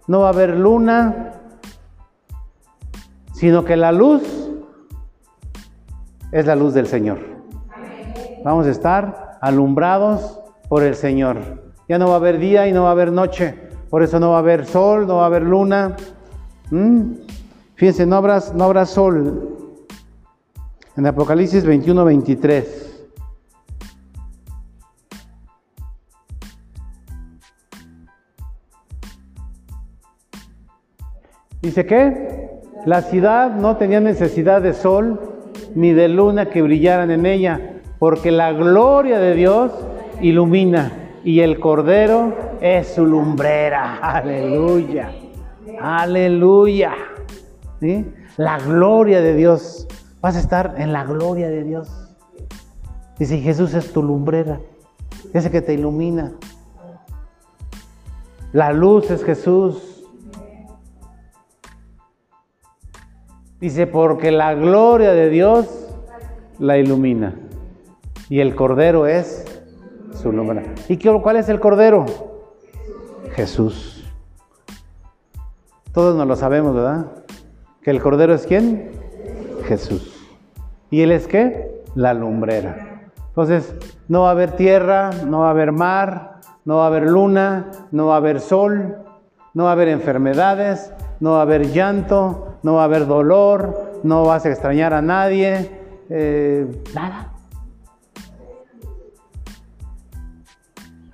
no 0.08 0.20
va 0.20 0.26
a 0.26 0.30
haber 0.30 0.56
luna, 0.58 1.34
sino 3.32 3.64
que 3.64 3.76
la 3.76 3.92
luz 3.92 4.22
es 6.32 6.46
la 6.46 6.56
luz 6.56 6.74
del 6.74 6.88
Señor. 6.88 7.20
Vamos 8.44 8.66
a 8.66 8.70
estar 8.70 9.38
alumbrados 9.40 10.40
por 10.68 10.82
el 10.82 10.96
Señor. 10.96 11.62
Ya 11.88 11.96
no 12.00 12.08
va 12.08 12.14
a 12.14 12.16
haber 12.16 12.38
día 12.40 12.66
y 12.66 12.72
no 12.72 12.82
va 12.82 12.88
a 12.88 12.92
haber 12.92 13.12
noche. 13.12 13.54
Por 13.88 14.02
eso 14.02 14.18
no 14.18 14.30
va 14.30 14.36
a 14.36 14.40
haber 14.40 14.66
sol, 14.66 15.06
no 15.06 15.18
va 15.18 15.22
a 15.22 15.26
haber 15.26 15.42
luna. 15.42 15.94
¿Mm? 16.72 17.12
Fíjense, 17.76 18.04
no 18.04 18.16
habrá, 18.16 18.42
no 18.52 18.64
habrá 18.64 18.84
sol 18.84 19.53
en 20.96 21.06
Apocalipsis 21.06 21.64
21, 21.64 22.04
23. 22.04 22.90
Dice 31.62 31.86
que 31.86 32.50
la 32.84 33.02
ciudad 33.02 33.54
no 33.54 33.76
tenía 33.76 34.00
necesidad 34.00 34.60
de 34.60 34.74
sol 34.74 35.18
ni 35.74 35.92
de 35.92 36.08
luna 36.08 36.50
que 36.50 36.62
brillaran 36.62 37.10
en 37.10 37.26
ella, 37.26 37.80
porque 37.98 38.30
la 38.30 38.52
gloria 38.52 39.18
de 39.18 39.34
Dios 39.34 39.72
ilumina 40.20 40.92
y 41.24 41.40
el 41.40 41.58
cordero 41.58 42.36
es 42.60 42.88
su 42.88 43.06
lumbrera. 43.06 43.96
Aleluya. 43.96 45.10
Aleluya. 45.80 46.92
La 48.36 48.58
gloria 48.58 49.20
de 49.22 49.34
Dios 49.34 49.88
Vas 50.24 50.36
a 50.36 50.38
estar 50.38 50.76
en 50.78 50.94
la 50.94 51.04
gloria 51.04 51.50
de 51.50 51.64
Dios. 51.64 51.86
Dice, 53.18 53.40
Jesús 53.40 53.74
es 53.74 53.92
tu 53.92 54.02
lumbrera, 54.02 54.58
ese 55.34 55.50
que 55.50 55.60
te 55.60 55.74
ilumina. 55.74 56.32
La 58.50 58.72
luz 58.72 59.10
es 59.10 59.22
Jesús. 59.22 60.02
Dice, 63.60 63.86
porque 63.86 64.30
la 64.30 64.54
gloria 64.54 65.12
de 65.12 65.28
Dios 65.28 65.90
la 66.58 66.78
ilumina. 66.78 67.34
Y 68.30 68.40
el 68.40 68.56
Cordero 68.56 69.06
es 69.06 69.44
su 70.14 70.32
lumbrera. 70.32 70.72
¿Y 70.88 70.96
cuál 70.96 71.36
es 71.36 71.50
el 71.50 71.60
Cordero? 71.60 72.06
Jesús. 73.32 74.10
Todos 75.92 76.16
nos 76.16 76.26
lo 76.26 76.34
sabemos, 76.34 76.74
¿verdad? 76.74 77.12
Que 77.82 77.90
el 77.90 78.00
Cordero 78.00 78.32
es 78.32 78.46
quién? 78.46 78.90
Jesús. 79.66 80.13
¿Y 80.94 81.02
él 81.02 81.10
es 81.10 81.26
qué? 81.26 81.82
La 81.96 82.14
lumbrera. 82.14 83.10
Entonces, 83.30 83.74
no 84.06 84.22
va 84.22 84.28
a 84.28 84.30
haber 84.30 84.52
tierra, 84.52 85.10
no 85.26 85.40
va 85.40 85.48
a 85.48 85.50
haber 85.50 85.72
mar, 85.72 86.36
no 86.64 86.76
va 86.76 86.84
a 86.84 86.86
haber 86.86 87.10
luna, 87.10 87.72
no 87.90 88.06
va 88.06 88.14
a 88.14 88.16
haber 88.18 88.40
sol, 88.40 88.98
no 89.54 89.64
va 89.64 89.70
a 89.70 89.72
haber 89.72 89.88
enfermedades, 89.88 90.92
no 91.18 91.32
va 91.32 91.38
a 91.40 91.42
haber 91.42 91.72
llanto, 91.72 92.58
no 92.62 92.74
va 92.74 92.82
a 92.82 92.84
haber 92.84 93.08
dolor, 93.08 94.00
no 94.04 94.22
vas 94.22 94.46
a 94.46 94.50
extrañar 94.50 94.94
a 94.94 95.02
nadie, 95.02 95.68
eh, 96.10 96.64
nada. 96.94 97.32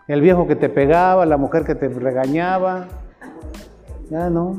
El 0.08 0.20
viejo 0.20 0.46
que 0.46 0.56
te 0.56 0.68
pegaba, 0.68 1.24
la 1.24 1.38
mujer 1.38 1.64
que 1.64 1.74
te 1.74 1.88
regañaba, 1.88 2.86
ya 4.10 4.28
no. 4.28 4.58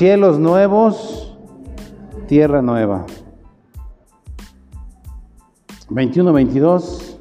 Cielos 0.00 0.38
nuevos 0.38 1.36
tierra 2.26 2.62
nueva. 2.62 3.04
21, 5.90 6.32
22. 6.32 7.20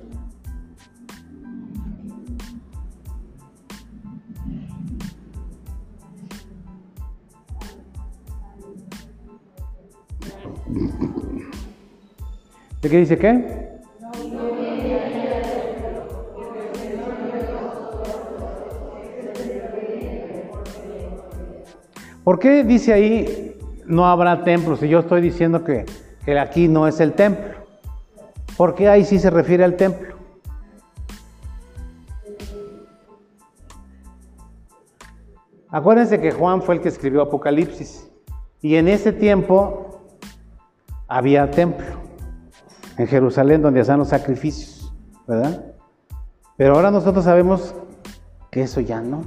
¿De 12.81 12.89
qué 12.89 12.97
dice 12.97 13.17
qué? 13.17 13.58
¿Por 22.29 22.37
qué 22.37 22.63
dice 22.63 22.93
ahí 22.93 23.57
no 23.87 24.05
habrá 24.05 24.43
templo 24.43 24.77
si 24.77 24.87
yo 24.87 24.99
estoy 24.99 25.19
diciendo 25.19 25.63
que, 25.63 25.87
que 26.23 26.37
aquí 26.37 26.67
no 26.67 26.87
es 26.87 26.99
el 26.99 27.13
templo? 27.13 27.55
¿Por 28.55 28.75
qué 28.75 28.87
ahí 28.87 29.03
sí 29.03 29.17
se 29.17 29.31
refiere 29.31 29.63
al 29.63 29.75
templo? 29.75 30.15
Acuérdense 35.69 36.21
que 36.21 36.29
Juan 36.31 36.61
fue 36.61 36.75
el 36.75 36.81
que 36.81 36.89
escribió 36.89 37.23
Apocalipsis 37.23 38.07
y 38.61 38.75
en 38.75 38.89
ese 38.89 39.11
tiempo 39.11 40.03
había 41.07 41.49
templo 41.49 41.95
en 42.99 43.07
Jerusalén 43.07 43.63
donde 43.63 43.81
hacían 43.81 43.97
los 43.97 44.09
sacrificios, 44.09 44.93
¿verdad? 45.27 45.65
Pero 46.57 46.75
ahora 46.75 46.91
nosotros 46.91 47.25
sabemos 47.25 47.73
que 48.51 48.61
eso 48.61 48.81
ya 48.81 49.01
no, 49.01 49.23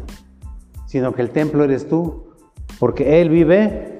sino 0.86 1.12
que 1.12 1.22
el 1.22 1.30
templo 1.30 1.64
eres 1.64 1.88
tú, 1.88 2.31
porque 2.78 3.20
Él 3.20 3.28
vive 3.28 3.98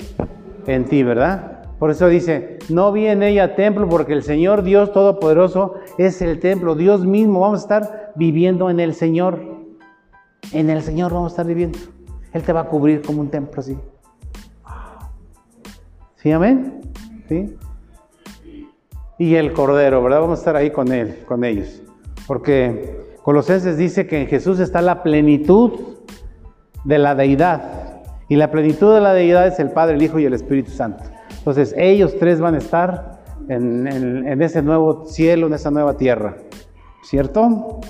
en 0.67 0.85
ti, 0.85 1.03
¿verdad? 1.03 1.53
Por 1.79 1.91
eso 1.91 2.07
dice, 2.07 2.59
no 2.69 2.93
vi 2.93 3.07
en 3.07 3.23
ella 3.23 3.57
templo, 3.57 3.89
porque 3.89 4.13
el 4.13 4.23
Señor 4.23 4.63
Dios 4.63 4.93
Todopoderoso 4.93 5.75
es 5.99 6.23
el 6.23 6.39
templo, 6.39 6.77
Dios 6.77 7.05
mismo, 7.05 7.41
vamos 7.41 7.61
a 7.61 7.63
estar 7.63 8.13
viviendo 8.15 8.71
en 8.71 8.79
el 8.79 8.95
Señor. 8.95 9.41
En 10.53 10.71
el 10.71 10.83
Señor 10.83 11.13
vamos 11.13 11.33
a 11.33 11.35
estar 11.35 11.47
viviendo. 11.47 11.79
Él 12.33 12.43
te 12.43 12.53
va 12.53 12.61
a 12.61 12.69
cubrir 12.69 13.03
como 13.03 13.21
un 13.21 13.31
templo 13.31 13.61
así. 13.61 13.77
¿Sí, 16.17 16.31
amén? 16.31 16.81
¿Sí? 17.29 17.57
Y 19.19 19.35
el 19.35 19.53
Cordero, 19.53 20.03
¿verdad? 20.03 20.21
Vamos 20.21 20.39
a 20.39 20.41
estar 20.41 20.57
ahí 20.57 20.71
con 20.71 20.93
Él, 20.93 21.25
con 21.27 21.43
ellos. 21.43 21.83
Porque 22.29 23.17
Colosenses 23.23 23.77
dice 23.77 24.07
que 24.07 24.23
en 24.23 24.27
Jesús 24.29 24.61
está 24.61 24.83
la 24.83 25.03
plenitud 25.03 25.73
de 26.85 26.99
la 26.99 27.17
deidad. 27.17 27.82
Y 28.33 28.37
la 28.37 28.51
plenitud 28.51 28.95
de 28.95 29.03
la 29.03 29.13
deidad 29.13 29.47
es 29.47 29.59
el 29.59 29.73
Padre, 29.73 29.97
el 29.97 30.03
Hijo 30.03 30.19
y 30.19 30.25
el 30.25 30.33
Espíritu 30.33 30.71
Santo. 30.71 31.05
Entonces 31.37 31.75
ellos 31.77 32.15
tres 32.19 32.41
van 32.41 32.55
a 32.55 32.59
estar 32.59 33.23
en, 33.51 33.87
en, 33.87 34.27
en 34.27 34.41
ese 34.41 34.63
nuevo 34.63 35.05
cielo, 35.05 35.49
en 35.49 35.53
esa 35.53 35.71
nueva 35.71 35.99
tierra. 35.99 36.39
¿Cierto? 37.03 37.81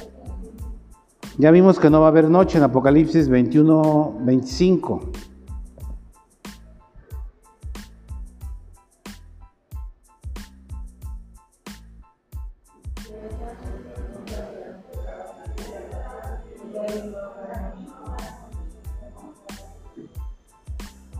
Ya 1.39 1.53
vimos 1.53 1.79
que 1.79 1.91
no 1.91 2.01
va 2.01 2.07
a 2.07 2.09
haber 2.09 2.29
noche 2.29 2.59
en 2.59 2.65
Apocalipsis 2.65 3.29
21, 3.29 4.17
25. 4.23 5.13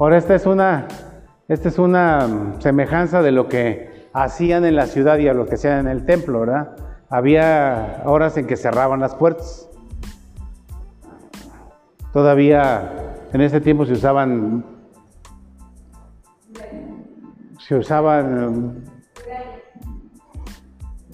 Ahora 0.03 0.19
esta 0.19 0.35
es 0.35 0.47
una, 0.47 0.89
esta 1.47 1.69
es 1.69 1.79
una 1.79 2.57
semejanza 2.59 3.23
de 3.23 3.31
lo 3.31 3.49
que 3.49 4.09
hacían 4.13 4.65
en 4.65 4.75
la 4.75 4.87
ciudad 4.87 5.19
y 5.19 5.29
a 5.29 5.33
lo 5.33 5.47
que 5.47 5.55
hacían 5.55 5.79
en 5.79 5.87
el 5.87 6.05
templo, 6.05 6.41
¿verdad? 6.41 6.75
Había 7.09 8.03
horas 8.05 8.37
en 8.37 8.49
que 8.49 8.57
cerraban 8.57 8.99
las 8.99 9.15
puertas. 9.15 9.71
Todavía 12.13 13.15
en 13.33 13.43
ese 13.43 13.61
tiempo 13.61 13.87
se 13.87 13.93
usaban, 13.93 14.65
se 17.61 17.77
usaban, 17.77 18.83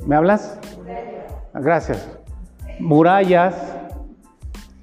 ¿me 0.07 0.16
hablas? 0.16 0.59
Gracias. 1.53 2.18
Murallas 2.81 3.55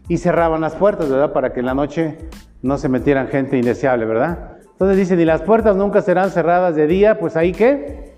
y 0.07 0.17
cerraban 0.17 0.61
las 0.61 0.75
puertas, 0.75 1.09
¿verdad? 1.09 1.33
Para 1.33 1.53
que 1.53 1.61
en 1.61 1.65
la 1.65 1.73
noche 1.73 2.29
no 2.65 2.79
se 2.79 2.89
metieran 2.89 3.27
gente 3.27 3.59
indeseable, 3.59 4.05
¿verdad? 4.05 4.57
Entonces 4.71 4.97
dicen, 4.97 5.19
y 5.19 5.25
las 5.25 5.43
puertas 5.43 5.75
nunca 5.75 6.01
serán 6.01 6.31
cerradas 6.31 6.75
de 6.75 6.87
día, 6.87 7.19
pues 7.19 7.37
ahí 7.37 7.51
qué? 7.51 8.15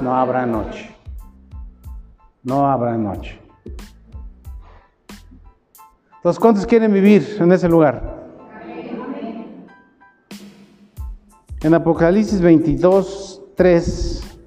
No 0.00 0.16
habrá 0.16 0.46
noche. 0.46 0.90
No 2.42 2.66
habrá 2.66 2.96
noche. 2.96 3.38
Entonces, 6.16 6.40
¿cuántos 6.40 6.64
quieren 6.64 6.94
vivir 6.94 7.36
en 7.38 7.52
ese 7.52 7.68
lugar? 7.68 8.16
En 11.60 11.74
Apocalipsis 11.74 12.40
22, 12.40 13.42
3. 13.54 14.40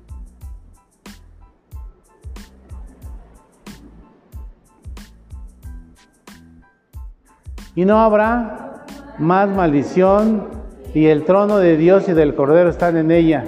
Y 7.76 7.86
no 7.86 8.00
habrá 8.00 8.71
más 9.17 9.50
maldición, 9.50 10.62
y 10.93 11.08
el 11.08 11.24
trono 11.24 11.58
de 11.58 11.78
Dios 11.78 12.10
y 12.10 12.13
del 12.13 12.36
Cordero 12.36 12.69
están 12.69 12.97
en 12.97 13.12
ella. 13.12 13.45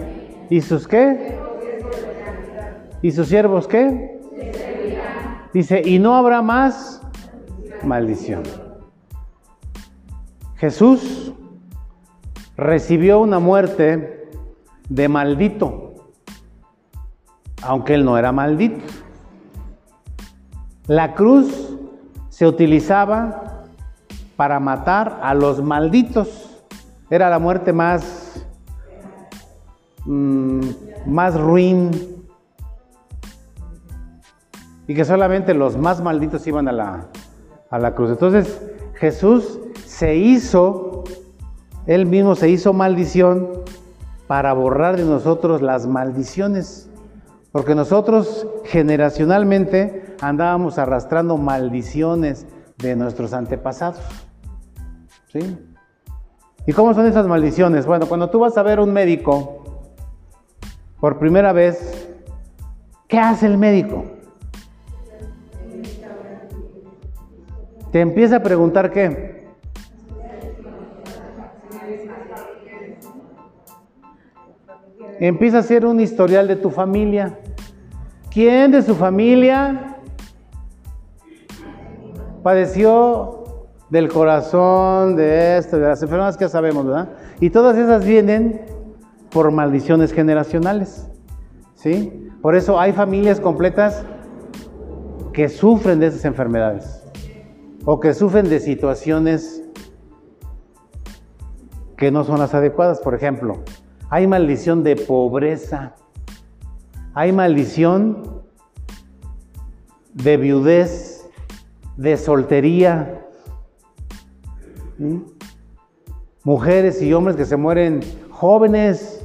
¿Y 0.49 0.61
sus 0.61 0.87
qué? 0.87 1.37
¿Y 3.01 3.11
sus 3.11 3.27
siervos 3.27 3.67
qué? 3.67 4.19
Dice, 5.53 5.81
y 5.83 5.99
no 5.99 6.15
habrá 6.15 6.41
más 6.41 7.01
maldición. 7.83 8.43
Jesús 10.55 11.33
recibió 12.55 13.19
una 13.19 13.39
muerte 13.39 14.29
de 14.87 15.09
maldito, 15.09 15.95
aunque 17.61 17.95
él 17.95 18.05
no 18.05 18.17
era 18.17 18.31
maldito. 18.31 18.81
La 20.87 21.13
cruz 21.13 21.77
se 22.29 22.47
utilizaba 22.47 23.52
para 24.35 24.59
matar 24.59 25.19
a 25.23 25.33
los 25.33 25.61
malditos. 25.61 26.49
Era 27.09 27.29
la 27.29 27.39
muerte 27.39 27.73
más, 27.73 28.45
mmm, 30.05 30.61
más 31.05 31.39
ruin. 31.39 31.91
Y 34.87 34.95
que 34.95 35.05
solamente 35.05 35.53
los 35.53 35.77
más 35.77 36.01
malditos 36.01 36.45
iban 36.47 36.67
a 36.67 36.71
la, 36.71 37.07
a 37.69 37.79
la 37.79 37.95
cruz. 37.95 38.09
Entonces 38.09 38.61
Jesús 38.95 39.59
se 39.85 40.15
hizo, 40.15 41.03
él 41.85 42.05
mismo 42.05 42.35
se 42.35 42.49
hizo 42.49 42.73
maldición 42.73 43.49
para 44.27 44.53
borrar 44.53 44.97
de 44.97 45.05
nosotros 45.05 45.61
las 45.61 45.87
maldiciones. 45.87 46.89
Porque 47.51 47.75
nosotros 47.75 48.47
generacionalmente 48.65 50.15
andábamos 50.21 50.79
arrastrando 50.79 51.37
maldiciones 51.37 52.47
de 52.83 52.95
nuestros 52.95 53.33
antepasados. 53.33 54.01
¿Sí? 55.31 55.57
¿Y 56.67 56.73
cómo 56.73 56.93
son 56.93 57.05
esas 57.07 57.25
maldiciones? 57.27 57.85
Bueno, 57.85 58.07
cuando 58.07 58.29
tú 58.29 58.39
vas 58.39 58.57
a 58.57 58.63
ver 58.63 58.79
un 58.79 58.93
médico 58.93 59.63
por 60.99 61.17
primera 61.17 61.51
vez, 61.53 62.13
¿qué 63.07 63.17
hace 63.19 63.47
el 63.47 63.57
médico? 63.57 64.05
Te 67.91 68.01
empieza 68.01 68.37
a 68.37 68.43
preguntar 68.43 68.91
qué. 68.91 69.43
Empieza 75.19 75.57
a 75.57 75.59
hacer 75.61 75.85
un 75.85 75.99
historial 75.99 76.47
de 76.47 76.55
tu 76.55 76.69
familia. 76.69 77.39
¿Quién 78.29 78.71
de 78.71 78.81
su 78.81 78.95
familia 78.95 79.92
padeció 82.43 83.67
del 83.89 84.09
corazón, 84.09 85.15
de 85.15 85.57
esto, 85.57 85.77
de 85.77 85.87
las 85.87 86.01
enfermedades 86.01 86.37
que 86.37 86.45
ya 86.45 86.49
sabemos, 86.49 86.85
¿verdad? 86.85 87.09
Y 87.39 87.49
todas 87.49 87.77
esas 87.77 88.05
vienen 88.05 88.61
por 89.31 89.51
maldiciones 89.51 90.13
generacionales. 90.13 91.09
¿Sí? 91.75 92.29
Por 92.41 92.55
eso 92.55 92.79
hay 92.79 92.93
familias 92.93 93.39
completas 93.39 94.05
que 95.33 95.49
sufren 95.49 95.99
de 95.99 96.07
esas 96.07 96.23
enfermedades 96.25 97.03
o 97.85 97.99
que 97.99 98.13
sufren 98.13 98.49
de 98.49 98.59
situaciones 98.59 99.63
que 101.97 102.11
no 102.11 102.23
son 102.23 102.39
las 102.39 102.53
adecuadas. 102.53 102.99
Por 102.99 103.15
ejemplo, 103.15 103.63
hay 104.09 104.27
maldición 104.27 104.83
de 104.83 104.95
pobreza, 104.95 105.95
hay 107.13 107.31
maldición 107.31 108.43
de 110.13 110.37
viudez, 110.37 111.12
de 111.97 112.17
soltería, 112.17 113.21
mujeres 116.43 117.01
y 117.01 117.13
hombres 117.13 117.35
que 117.35 117.45
se 117.45 117.57
mueren 117.57 118.01
jóvenes 118.29 119.19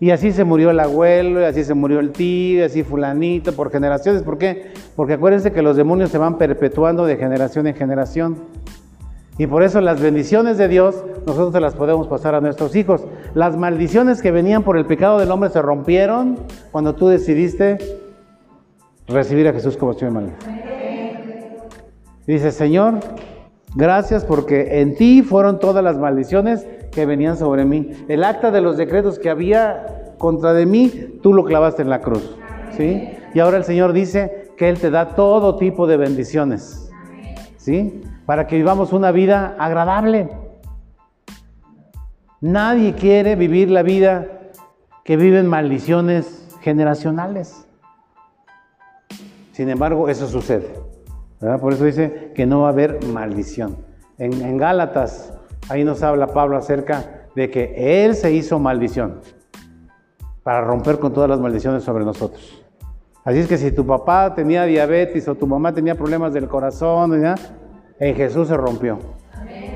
Y 0.00 0.10
así 0.10 0.32
se 0.32 0.44
murió 0.44 0.70
el 0.70 0.80
abuelo, 0.80 1.40
y 1.40 1.44
así 1.44 1.64
se 1.64 1.72
murió 1.72 2.00
el 2.00 2.10
tío, 2.10 2.58
y 2.58 2.62
así 2.62 2.82
fulanito, 2.82 3.52
por 3.52 3.70
generaciones. 3.70 4.22
¿Por 4.22 4.36
qué? 4.36 4.72
Porque 4.96 5.14
acuérdense 5.14 5.52
que 5.52 5.62
los 5.62 5.76
demonios 5.76 6.10
se 6.10 6.18
van 6.18 6.36
perpetuando 6.36 7.06
de 7.06 7.16
generación 7.16 7.66
en 7.68 7.74
generación. 7.74 8.36
Y 9.38 9.46
por 9.46 9.62
eso 9.62 9.80
las 9.80 10.00
bendiciones 10.02 10.58
de 10.58 10.68
Dios 10.68 11.02
nosotros 11.26 11.52
se 11.52 11.60
las 11.60 11.74
podemos 11.74 12.06
pasar 12.06 12.34
a 12.34 12.40
nuestros 12.40 12.76
hijos. 12.76 13.06
Las 13.34 13.56
maldiciones 13.56 14.20
que 14.20 14.30
venían 14.30 14.62
por 14.62 14.76
el 14.76 14.84
pecado 14.84 15.18
del 15.18 15.30
hombre 15.30 15.48
se 15.50 15.62
rompieron 15.62 16.38
cuando 16.70 16.94
tú 16.94 17.08
decidiste 17.08 17.78
recibir 19.08 19.48
a 19.48 19.52
Jesús 19.52 19.76
como 19.76 19.94
Señor 19.94 20.12
y 20.12 20.73
Dice, 22.26 22.52
Señor, 22.52 23.00
gracias 23.74 24.24
porque 24.24 24.80
en 24.80 24.96
ti 24.96 25.22
fueron 25.22 25.58
todas 25.58 25.84
las 25.84 25.98
maldiciones 25.98 26.66
que 26.90 27.04
venían 27.06 27.36
sobre 27.36 27.64
mí. 27.64 27.90
El 28.08 28.24
acta 28.24 28.50
de 28.50 28.60
los 28.60 28.76
decretos 28.76 29.18
que 29.18 29.28
había 29.28 30.14
contra 30.16 30.54
de 30.54 30.64
mí, 30.64 31.18
tú 31.22 31.34
lo 31.34 31.44
clavaste 31.44 31.82
en 31.82 31.90
la 31.90 32.00
cruz. 32.00 32.36
¿Sí? 32.76 33.10
Y 33.34 33.40
ahora 33.40 33.58
el 33.58 33.64
Señor 33.64 33.92
dice 33.92 34.52
que 34.56 34.68
Él 34.68 34.78
te 34.78 34.90
da 34.90 35.14
todo 35.14 35.56
tipo 35.56 35.86
de 35.86 35.96
bendiciones. 35.96 36.90
¿Sí? 37.56 38.02
Para 38.24 38.46
que 38.46 38.56
vivamos 38.56 38.92
una 38.92 39.12
vida 39.12 39.54
agradable. 39.58 40.30
Nadie 42.40 42.94
quiere 42.94 43.36
vivir 43.36 43.70
la 43.70 43.82
vida 43.82 44.28
que 45.04 45.16
viven 45.16 45.46
maldiciones 45.46 46.48
generacionales. 46.62 47.66
Sin 49.52 49.68
embargo, 49.68 50.08
eso 50.08 50.26
sucede. 50.26 50.83
Por 51.38 51.72
eso 51.72 51.84
dice 51.84 52.32
que 52.34 52.46
no 52.46 52.60
va 52.60 52.68
a 52.68 52.72
haber 52.72 53.04
maldición. 53.04 53.76
En, 54.18 54.32
en 54.32 54.56
Gálatas 54.56 55.34
Ahí 55.68 55.82
nos 55.82 56.02
habla 56.02 56.26
Pablo 56.26 56.58
acerca 56.58 57.26
de 57.34 57.50
que 57.50 58.04
Él 58.04 58.14
se 58.14 58.32
hizo 58.32 58.58
maldición 58.58 59.20
para 60.42 60.60
romper 60.60 60.98
con 60.98 61.12
todas 61.12 61.30
las 61.30 61.40
maldiciones 61.40 61.82
sobre 61.82 62.04
nosotros. 62.04 62.62
Así 63.24 63.38
es 63.38 63.48
que 63.48 63.56
si 63.56 63.72
tu 63.72 63.86
papá 63.86 64.34
tenía 64.34 64.64
diabetes 64.64 65.26
o 65.26 65.34
tu 65.34 65.46
mamá 65.46 65.72
tenía 65.72 65.94
problemas 65.94 66.34
del 66.34 66.48
corazón, 66.48 67.24
en 67.98 68.14
Jesús 68.14 68.48
se 68.48 68.56
rompió. 68.56 68.98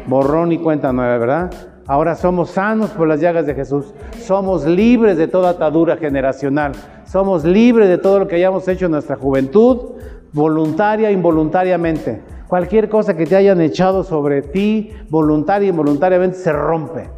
Borrón 0.07 0.53
y 0.53 0.59
cuenta 0.59 0.93
nueva, 0.93 1.17
¿verdad? 1.17 1.51
Ahora 1.87 2.15
somos 2.15 2.51
sanos 2.51 2.91
por 2.91 3.09
las 3.09 3.21
llagas 3.21 3.47
de 3.47 3.55
Jesús. 3.55 3.95
Somos 4.19 4.67
libres 4.67 5.17
de 5.17 5.27
toda 5.27 5.51
atadura 5.51 5.97
generacional. 5.97 6.73
Somos 7.07 7.45
libres 7.45 7.89
de 7.89 7.97
todo 7.97 8.19
lo 8.19 8.29
que 8.29 8.37
hayamos 8.37 8.69
hecho 8.69 8.85
en 8.85 8.93
nuestra 8.93 9.17
juventud, 9.17 9.93
voluntaria 10.39 11.11
involuntariamente. 11.11 12.23
Cualquier 12.47 12.89
cosa 12.89 13.15
que 13.15 13.27
te 13.27 13.37
hayan 13.37 13.61
echado 13.61 14.05
sobre 14.05 14.41
ti, 14.41 14.93
voluntaria 15.11 15.67
e 15.67 15.71
involuntariamente, 15.71 16.39
se 16.39 16.53
rompe. 16.53 17.11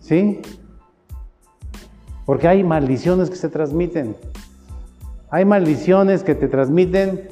¿Sí? 0.00 0.42
Porque 2.26 2.48
hay 2.48 2.62
maldiciones 2.62 3.30
que 3.30 3.36
se 3.36 3.48
transmiten. 3.48 4.16
Hay 5.30 5.44
maldiciones 5.44 6.22
que 6.22 6.34
te 6.34 6.48
transmiten 6.48 7.28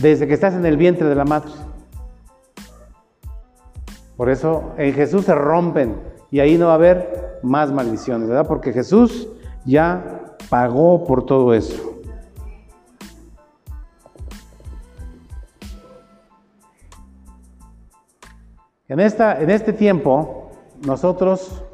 desde 0.00 0.28
que 0.28 0.34
estás 0.34 0.54
en 0.54 0.64
el 0.66 0.76
vientre 0.76 1.08
de 1.08 1.14
la 1.14 1.24
madre. 1.24 1.50
Por 4.16 4.30
eso 4.30 4.72
en 4.78 4.92
Jesús 4.92 5.24
se 5.24 5.34
rompen 5.34 5.96
y 6.30 6.40
ahí 6.40 6.56
no 6.56 6.66
va 6.66 6.72
a 6.72 6.76
haber 6.76 7.40
más 7.42 7.72
maldiciones, 7.72 8.28
¿verdad? 8.28 8.46
Porque 8.46 8.72
Jesús 8.72 9.28
ya 9.64 10.36
pagó 10.48 11.04
por 11.04 11.26
todo 11.26 11.52
eso. 11.54 11.93
En, 18.86 19.00
esta, 19.00 19.40
en 19.40 19.48
este 19.48 19.72
tiempo, 19.72 20.50
nosotros 20.86 21.64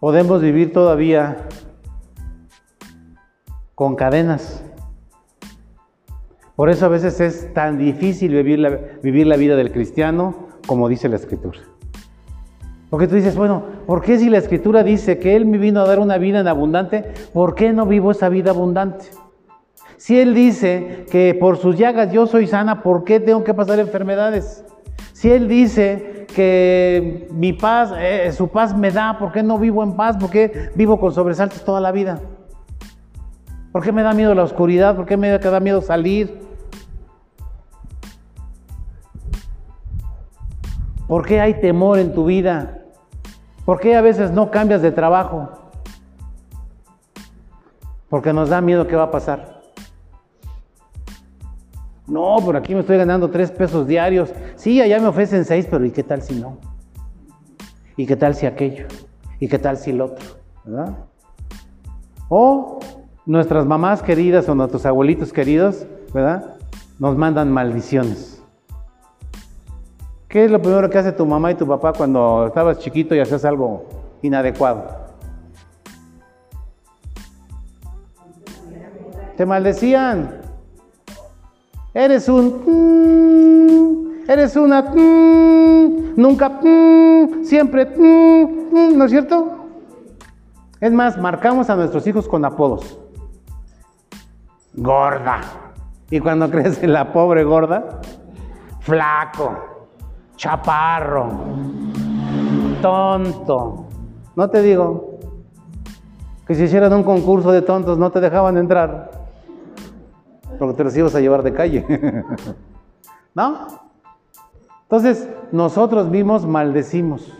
podemos 0.00 0.40
vivir 0.40 0.72
todavía 0.72 1.48
con 3.74 3.94
cadenas. 3.94 4.64
Por 6.56 6.70
eso 6.70 6.86
a 6.86 6.88
veces 6.88 7.20
es 7.20 7.52
tan 7.52 7.76
difícil 7.76 8.32
vivir 8.32 8.58
la, 8.58 8.70
vivir 9.02 9.26
la 9.26 9.36
vida 9.36 9.54
del 9.54 9.70
cristiano 9.70 10.48
como 10.66 10.88
dice 10.88 11.10
la 11.10 11.16
escritura. 11.16 11.58
Porque 12.88 13.06
tú 13.06 13.14
dices, 13.14 13.36
bueno, 13.36 13.62
¿por 13.86 14.00
qué 14.00 14.18
si 14.18 14.30
la 14.30 14.38
escritura 14.38 14.82
dice 14.82 15.18
que 15.18 15.36
Él 15.36 15.44
me 15.44 15.58
vino 15.58 15.82
a 15.82 15.86
dar 15.86 15.98
una 15.98 16.16
vida 16.16 16.40
en 16.40 16.48
abundante, 16.48 17.12
¿por 17.34 17.54
qué 17.54 17.74
no 17.74 17.84
vivo 17.84 18.12
esa 18.12 18.30
vida 18.30 18.52
abundante? 18.52 19.06
Si 19.98 20.18
Él 20.18 20.34
dice 20.34 21.04
que 21.10 21.34
por 21.34 21.58
sus 21.58 21.76
llagas 21.76 22.12
yo 22.12 22.26
soy 22.26 22.46
sana, 22.46 22.82
¿por 22.82 23.04
qué 23.04 23.20
tengo 23.20 23.44
que 23.44 23.52
pasar 23.52 23.78
enfermedades? 23.78 24.64
Si 25.12 25.30
Él 25.30 25.48
dice 25.48 26.26
que 26.34 27.28
mi 27.32 27.52
paz, 27.52 27.92
eh, 27.98 28.32
su 28.32 28.48
paz 28.48 28.76
me 28.76 28.90
da, 28.90 29.18
¿por 29.18 29.32
qué 29.32 29.42
no 29.42 29.58
vivo 29.58 29.82
en 29.82 29.94
paz? 29.94 30.16
¿Por 30.16 30.30
qué 30.30 30.70
vivo 30.74 30.98
con 30.98 31.12
sobresaltos 31.12 31.64
toda 31.64 31.80
la 31.80 31.92
vida? 31.92 32.20
¿Por 33.72 33.82
qué 33.82 33.92
me 33.92 34.02
da 34.02 34.12
miedo 34.12 34.34
la 34.34 34.42
oscuridad? 34.42 34.96
¿Por 34.96 35.06
qué 35.06 35.16
me 35.16 35.30
da 35.38 35.60
miedo 35.60 35.80
salir? 35.82 36.40
¿Por 41.06 41.26
qué 41.26 41.40
hay 41.40 41.60
temor 41.60 41.98
en 41.98 42.14
tu 42.14 42.24
vida? 42.24 42.78
¿Por 43.64 43.80
qué 43.80 43.96
a 43.96 44.00
veces 44.00 44.30
no 44.30 44.50
cambias 44.50 44.82
de 44.82 44.92
trabajo? 44.92 45.48
Porque 48.08 48.32
nos 48.32 48.48
da 48.48 48.60
miedo 48.60 48.86
qué 48.86 48.96
va 48.96 49.04
a 49.04 49.10
pasar. 49.10 49.59
No, 52.10 52.38
por 52.44 52.56
aquí 52.56 52.74
me 52.74 52.80
estoy 52.80 52.96
ganando 52.96 53.30
tres 53.30 53.52
pesos 53.52 53.86
diarios. 53.86 54.32
Sí, 54.56 54.80
allá 54.82 54.98
me 54.98 55.06
ofrecen 55.06 55.44
seis, 55.44 55.68
pero 55.70 55.84
¿y 55.84 55.92
qué 55.92 56.02
tal 56.02 56.22
si 56.22 56.40
no? 56.40 56.58
¿Y 57.96 58.04
qué 58.04 58.16
tal 58.16 58.34
si 58.34 58.46
aquello? 58.46 58.86
¿Y 59.38 59.46
qué 59.46 59.60
tal 59.60 59.76
si 59.76 59.90
el 59.90 60.00
otro? 60.00 60.26
¿Verdad? 60.64 60.96
O 62.28 62.80
nuestras 63.26 63.64
mamás 63.64 64.02
queridas 64.02 64.48
o 64.48 64.56
nuestros 64.56 64.84
abuelitos 64.86 65.32
queridos, 65.32 65.86
¿verdad? 66.12 66.56
Nos 66.98 67.16
mandan 67.16 67.52
maldiciones. 67.52 68.42
¿Qué 70.26 70.44
es 70.44 70.50
lo 70.50 70.60
primero 70.60 70.90
que 70.90 70.98
hace 70.98 71.12
tu 71.12 71.24
mamá 71.24 71.52
y 71.52 71.54
tu 71.54 71.66
papá 71.66 71.92
cuando 71.92 72.46
estabas 72.48 72.80
chiquito 72.80 73.14
y 73.14 73.20
hacías 73.20 73.44
algo 73.44 73.84
inadecuado? 74.22 74.84
Te 79.36 79.46
maldecían. 79.46 80.49
Eres 81.92 82.28
un... 82.28 82.64
eres 84.28 84.54
una... 84.56 84.82
nunca... 86.16 86.60
siempre... 87.42 87.86
¿No 87.96 89.04
es 89.04 89.10
cierto? 89.10 89.56
Es 90.80 90.92
más, 90.92 91.18
marcamos 91.18 91.68
a 91.68 91.76
nuestros 91.76 92.06
hijos 92.06 92.28
con 92.28 92.44
apodos. 92.44 92.98
Gorda. 94.74 95.40
Y 96.10 96.20
cuando 96.20 96.48
crece 96.50 96.86
la 96.86 97.12
pobre 97.12 97.42
gorda, 97.42 98.00
flaco, 98.80 99.88
chaparro, 100.36 101.28
tonto. 102.80 103.86
No 104.36 104.48
te 104.48 104.62
digo 104.62 105.18
que 106.46 106.54
si 106.54 106.64
hicieran 106.64 106.92
un 106.92 107.02
concurso 107.02 107.50
de 107.50 107.62
tontos 107.62 107.98
no 107.98 108.10
te 108.10 108.20
dejaban 108.20 108.56
entrar 108.56 109.19
porque 110.60 110.76
te 110.76 110.84
los 110.84 110.94
ibas 110.94 111.14
a 111.14 111.20
llevar 111.20 111.42
de 111.42 111.54
calle. 111.54 111.86
¿No? 113.34 113.66
Entonces, 114.82 115.26
nosotros 115.52 116.10
mismos 116.10 116.46
maldecimos. 116.46 117.32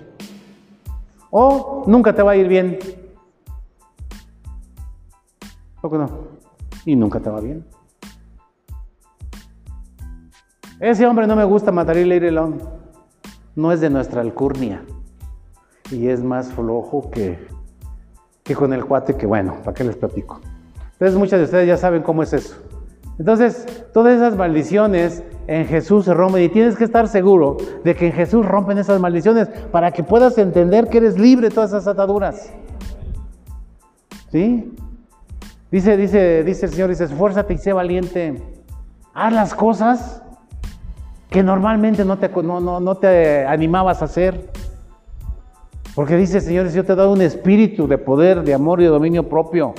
O 1.28 1.84
nunca 1.86 2.14
te 2.14 2.22
va 2.22 2.32
a 2.32 2.36
ir 2.36 2.48
bien. 2.48 2.78
¿O 5.82 5.88
no? 5.98 6.08
Y 6.86 6.96
nunca 6.96 7.20
te 7.20 7.28
va 7.28 7.42
bien. 7.42 7.66
Ese 10.80 11.06
hombre 11.06 11.26
no 11.26 11.36
me 11.36 11.44
gusta 11.44 11.70
matar 11.70 11.98
y 11.98 12.06
leer 12.06 12.32
No 13.54 13.70
es 13.70 13.82
de 13.82 13.90
nuestra 13.90 14.22
alcurnia. 14.22 14.82
Y 15.90 16.08
es 16.08 16.24
más 16.24 16.50
flojo 16.52 17.10
que, 17.10 17.46
que 18.42 18.54
con 18.54 18.72
el 18.72 18.86
cuate 18.86 19.14
que, 19.14 19.26
bueno, 19.26 19.56
¿para 19.62 19.74
qué 19.74 19.84
les 19.84 19.96
platico? 19.96 20.40
Entonces 20.92 21.18
muchas 21.18 21.38
de 21.38 21.44
ustedes 21.44 21.68
ya 21.68 21.76
saben 21.76 22.02
cómo 22.02 22.22
es 22.22 22.32
eso. 22.32 22.69
Entonces, 23.20 23.66
todas 23.92 24.16
esas 24.16 24.34
maldiciones 24.34 25.22
en 25.46 25.66
Jesús 25.66 26.06
se 26.06 26.14
rompen 26.14 26.42
y 26.42 26.48
tienes 26.48 26.74
que 26.74 26.84
estar 26.84 27.06
seguro 27.06 27.58
de 27.84 27.94
que 27.94 28.06
en 28.06 28.12
Jesús 28.14 28.46
rompen 28.46 28.78
esas 28.78 28.98
maldiciones 28.98 29.46
para 29.70 29.90
que 29.90 30.02
puedas 30.02 30.38
entender 30.38 30.88
que 30.88 30.96
eres 30.96 31.18
libre 31.18 31.50
de 31.50 31.54
todas 31.54 31.68
esas 31.68 31.86
ataduras. 31.86 32.50
¿Sí? 34.32 34.74
Dice, 35.70 35.98
dice, 35.98 36.44
dice 36.44 36.64
el 36.64 36.72
Señor, 36.72 36.88
dice, 36.88 37.04
esfuérzate 37.04 37.52
y 37.52 37.58
sé 37.58 37.74
valiente. 37.74 38.42
Haz 39.12 39.34
las 39.34 39.54
cosas 39.54 40.22
que 41.28 41.42
normalmente 41.42 42.06
no 42.06 42.16
te, 42.16 42.30
no, 42.30 42.80
no 42.80 42.94
te 42.94 43.44
animabas 43.44 44.00
a 44.00 44.06
hacer. 44.06 44.48
Porque 45.94 46.16
dice 46.16 46.40
Señor, 46.40 46.70
yo 46.70 46.86
te 46.86 46.94
he 46.94 46.96
dado 46.96 47.12
un 47.12 47.20
espíritu 47.20 47.86
de 47.86 47.98
poder, 47.98 48.44
de 48.44 48.54
amor 48.54 48.80
y 48.80 48.84
de 48.84 48.88
dominio 48.88 49.28
propio. 49.28 49.74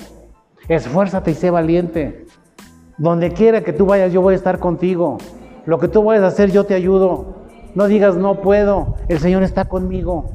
Esfuérzate 0.68 1.32
y 1.32 1.34
sé 1.34 1.50
valiente. 1.50 2.21
Donde 3.02 3.34
quiera 3.34 3.64
que 3.64 3.74
tú 3.74 3.88
vayas, 3.88 4.14
yo 4.14 4.22
voy 4.22 4.36
a 4.36 4.38
estar 4.38 4.60
contigo. 4.60 5.18
Lo 5.66 5.80
que 5.80 5.88
tú 5.88 6.04
vayas 6.04 6.24
a 6.24 6.28
hacer, 6.28 6.52
yo 6.52 6.66
te 6.66 6.76
ayudo. 6.76 7.34
No 7.74 7.88
digas 7.88 8.16
no 8.16 8.42
puedo, 8.42 8.96
el 9.08 9.18
Señor 9.18 9.42
está 9.42 9.66
conmigo. 9.66 10.30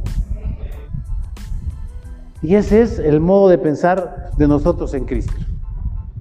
Y 2.43 2.57
ese 2.57 2.83
es 2.83 2.99
el 2.99 3.21
modo 3.21 3.51
de 3.51 3.59
pensar 3.59 4.33
de 4.37 4.49
nosotros 4.49 4.95
en 4.95 5.05
Cristo. 5.05 5.33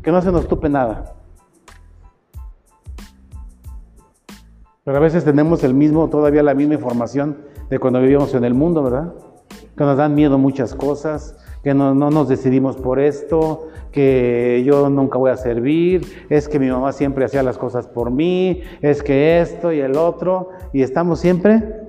Que 0.04 0.12
no 0.12 0.22
se 0.22 0.32
nos 0.32 0.48
tupe 0.48 0.70
nada. 0.70 1.16
Pero 4.84 4.98
a 4.98 5.00
veces 5.00 5.26
tenemos 5.26 5.64
el 5.64 5.74
mismo, 5.74 6.10
todavía 6.10 6.44
la 6.44 6.54
misma 6.54 6.76
información 6.76 7.38
de 7.72 7.80
cuando 7.80 8.00
vivíamos 8.00 8.36
en 8.36 8.44
el 8.44 8.54
mundo, 8.54 8.84
¿verdad? 8.84 9.16
Que 9.76 9.84
nos 9.84 9.98
dan 9.98 10.14
miedo 10.14 10.38
muchas 10.38 10.76
cosas, 10.76 11.36
que 11.66 11.74
no, 11.74 11.96
no, 11.96 12.12
nos 12.12 12.28
decidimos 12.28 12.78
por 12.78 13.00
esto, 13.00 13.70
que 13.92 14.62
yo 14.64 14.88
nunca 14.88 15.18
voy 15.18 15.32
a 15.32 15.36
servir, 15.36 16.28
es 16.30 16.48
que 16.48 16.60
mi 16.60 16.70
mamá 16.70 16.92
siempre 16.92 17.26
hacía 17.26 17.42
las 17.42 17.58
cosas 17.58 17.88
por 17.88 18.12
mí, 18.12 18.62
es 18.84 19.02
que 19.02 19.42
esto 19.42 19.74
y 19.74 19.80
el 19.80 19.98
otro, 19.98 20.52
y 20.74 20.84
estamos 20.84 21.20
siempre 21.20 21.88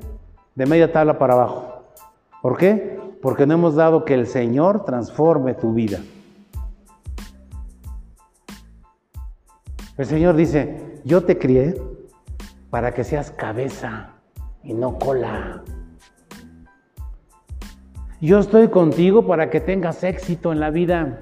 de 0.55 0.65
media 0.65 0.91
tabla 0.91 1.19
para 1.19 1.35
abajo. 1.35 1.83
¿Por 2.41 2.57
qué? 2.57 2.99
Porque 3.21 3.47
no 3.47 3.53
hemos 3.53 3.75
dado 3.75 4.07
que 4.07 4.15
el 4.15 4.27
Señor 4.27 4.87
transforme 4.87 5.53
tu 5.53 5.75
vida. 5.75 6.01
El 9.99 10.07
Señor 10.07 10.37
dice, 10.37 11.01
yo 11.05 11.25
te 11.25 11.37
crié 11.37 11.75
para 12.71 12.95
que 12.95 13.05
seas 13.05 13.31
cabeza 13.31 14.15
y 14.63 14.73
no 14.73 14.99
cola. 14.99 15.63
Yo 18.27 18.41
estoy 18.41 18.67
contigo 18.71 19.25
para 19.25 19.51
que 19.51 19.61
tengas 19.61 20.03
éxito 20.03 20.51
en 20.51 20.59
la 20.59 20.71
vida. 20.71 21.21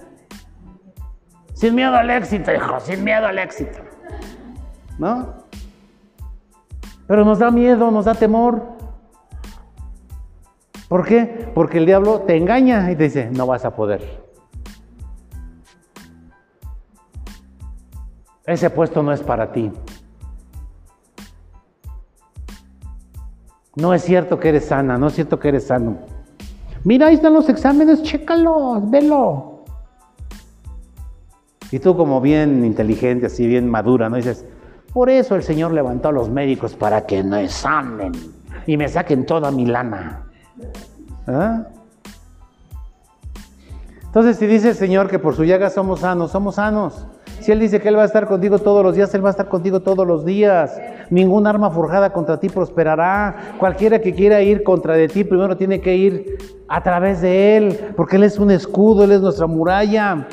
Sin 1.53 1.75
miedo 1.75 1.95
al 1.95 2.09
éxito, 2.09 2.51
hijo, 2.51 2.81
sin 2.81 3.05
miedo 3.05 3.27
al 3.27 3.39
éxito. 3.39 3.79
¿No? 4.99 5.35
Pero 7.07 7.27
nos 7.27 7.41
da 7.41 7.51
miedo, 7.51 7.91
nos 7.91 8.07
da 8.07 8.15
temor. 8.15 8.79
¿Por 10.89 11.05
qué? 11.05 11.51
Porque 11.55 11.77
el 11.77 11.85
diablo 11.85 12.21
te 12.21 12.39
engaña 12.39 12.91
y 12.91 12.97
te 12.97 13.05
dice, 13.05 13.31
no 13.31 13.47
vas 13.47 13.67
a 13.67 13.77
poder. 13.77 14.25
Ese 18.47 18.71
puesto 18.71 19.03
no 19.03 19.13
es 19.13 19.21
para 19.21 19.53
ti. 19.53 19.71
No 23.77 23.93
es 23.93 24.03
cierto 24.03 24.41
que 24.41 24.49
eres 24.49 24.65
sana, 24.65 24.97
no 24.97 25.09
es 25.09 25.15
cierto 25.15 25.39
que 25.39 25.49
eres 25.49 25.67
sano. 25.67 26.14
Mira, 26.85 27.07
ahí 27.07 27.15
están 27.15 27.33
los 27.33 27.49
exámenes, 27.49 28.03
chécalos, 28.03 28.91
velo. 28.91 29.65
Y 31.71 31.79
tú 31.79 31.97
como 31.97 32.21
bien 32.21 32.65
inteligente, 32.65 33.27
así 33.27 33.47
bien 33.47 33.69
madura, 33.69 34.11
¿no? 34.11 34.17
Dices, 34.17 34.45
por 34.93 35.09
eso 35.11 35.35
el 35.35 35.43
Señor 35.43 35.73
levantó 35.73 36.11
a 36.11 36.13
los 36.13 36.29
médicos 36.29 36.75
para 36.75 37.07
que 37.07 37.25
me 37.25 37.45
examen 37.45 38.13
y 38.67 38.77
me 38.77 38.89
saquen 38.89 39.25
toda 39.25 39.51
mi 39.51 39.67
lana. 39.67 40.27
¿Ah? 41.27 41.65
Entonces, 44.05 44.37
si 44.37 44.47
dice 44.47 44.69
el 44.69 44.75
Señor 44.77 45.09
que 45.09 45.19
por 45.19 45.35
su 45.35 45.45
llaga 45.45 45.71
somos 45.71 46.01
sanos, 46.01 46.31
somos 46.31 46.57
sanos. 46.57 47.07
Si 47.41 47.51
Él 47.51 47.59
dice 47.59 47.81
que 47.81 47.89
Él 47.89 47.97
va 47.97 48.03
a 48.03 48.07
estar 48.07 48.29
contigo 48.29 48.59
todos 48.59 48.85
los 48.85 48.95
días, 48.95 49.13
Él 49.15 49.25
va 49.25 49.31
a 49.31 49.33
estar 49.33 49.49
contigo 49.49 49.81
todos 49.81 50.07
los 50.07 50.25
días. 50.25 50.79
Ningún 51.11 51.47
arma 51.47 51.71
forjada 51.71 52.13
contra 52.13 52.39
ti 52.41 52.49
prosperará. 52.49 53.57
Cualquiera 53.59 54.01
que 54.01 54.15
quiera 54.15 54.43
ir 54.43 54.63
contra 54.63 54.95
de 54.95 55.09
ti, 55.09 55.25
primero 55.25 55.57
tiene 55.57 55.81
que 55.81 55.95
ir 55.97 56.65
a 56.69 56.83
través 56.83 57.21
de 57.21 57.57
Él, 57.57 57.93
porque 57.97 58.17
Él 58.17 58.25
es 58.25 58.39
un 58.39 58.51
escudo, 58.51 59.05
Él 59.05 59.13
es 59.13 59.21
nuestra 59.21 59.47
muralla. 59.47 60.27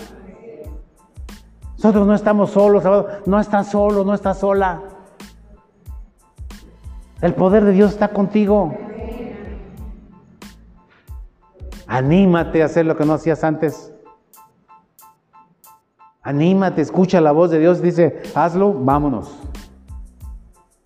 Nosotros 1.76 2.06
no 2.06 2.14
estamos 2.14 2.52
solos, 2.52 2.84
no 3.26 3.40
estás 3.40 3.72
solo, 3.72 4.04
no 4.04 4.14
estás 4.14 4.40
sola. 4.40 4.82
El 7.22 7.34
poder 7.36 7.66
de 7.66 7.72
Dios 7.72 7.92
está 7.92 8.10
contigo. 8.10 8.74
Anímate 11.88 12.62
a 12.62 12.66
hacer 12.66 12.86
lo 12.86 12.96
que 12.96 13.06
no 13.06 13.14
hacías 13.14 13.44
antes. 13.44 13.94
Anímate, 16.24 16.82
escucha 16.82 17.20
la 17.20 17.32
voz 17.32 17.52
de 17.52 17.60
Dios, 17.60 17.82
dice, 17.82 18.22
hazlo, 18.36 18.74
vámonos. 18.74 19.38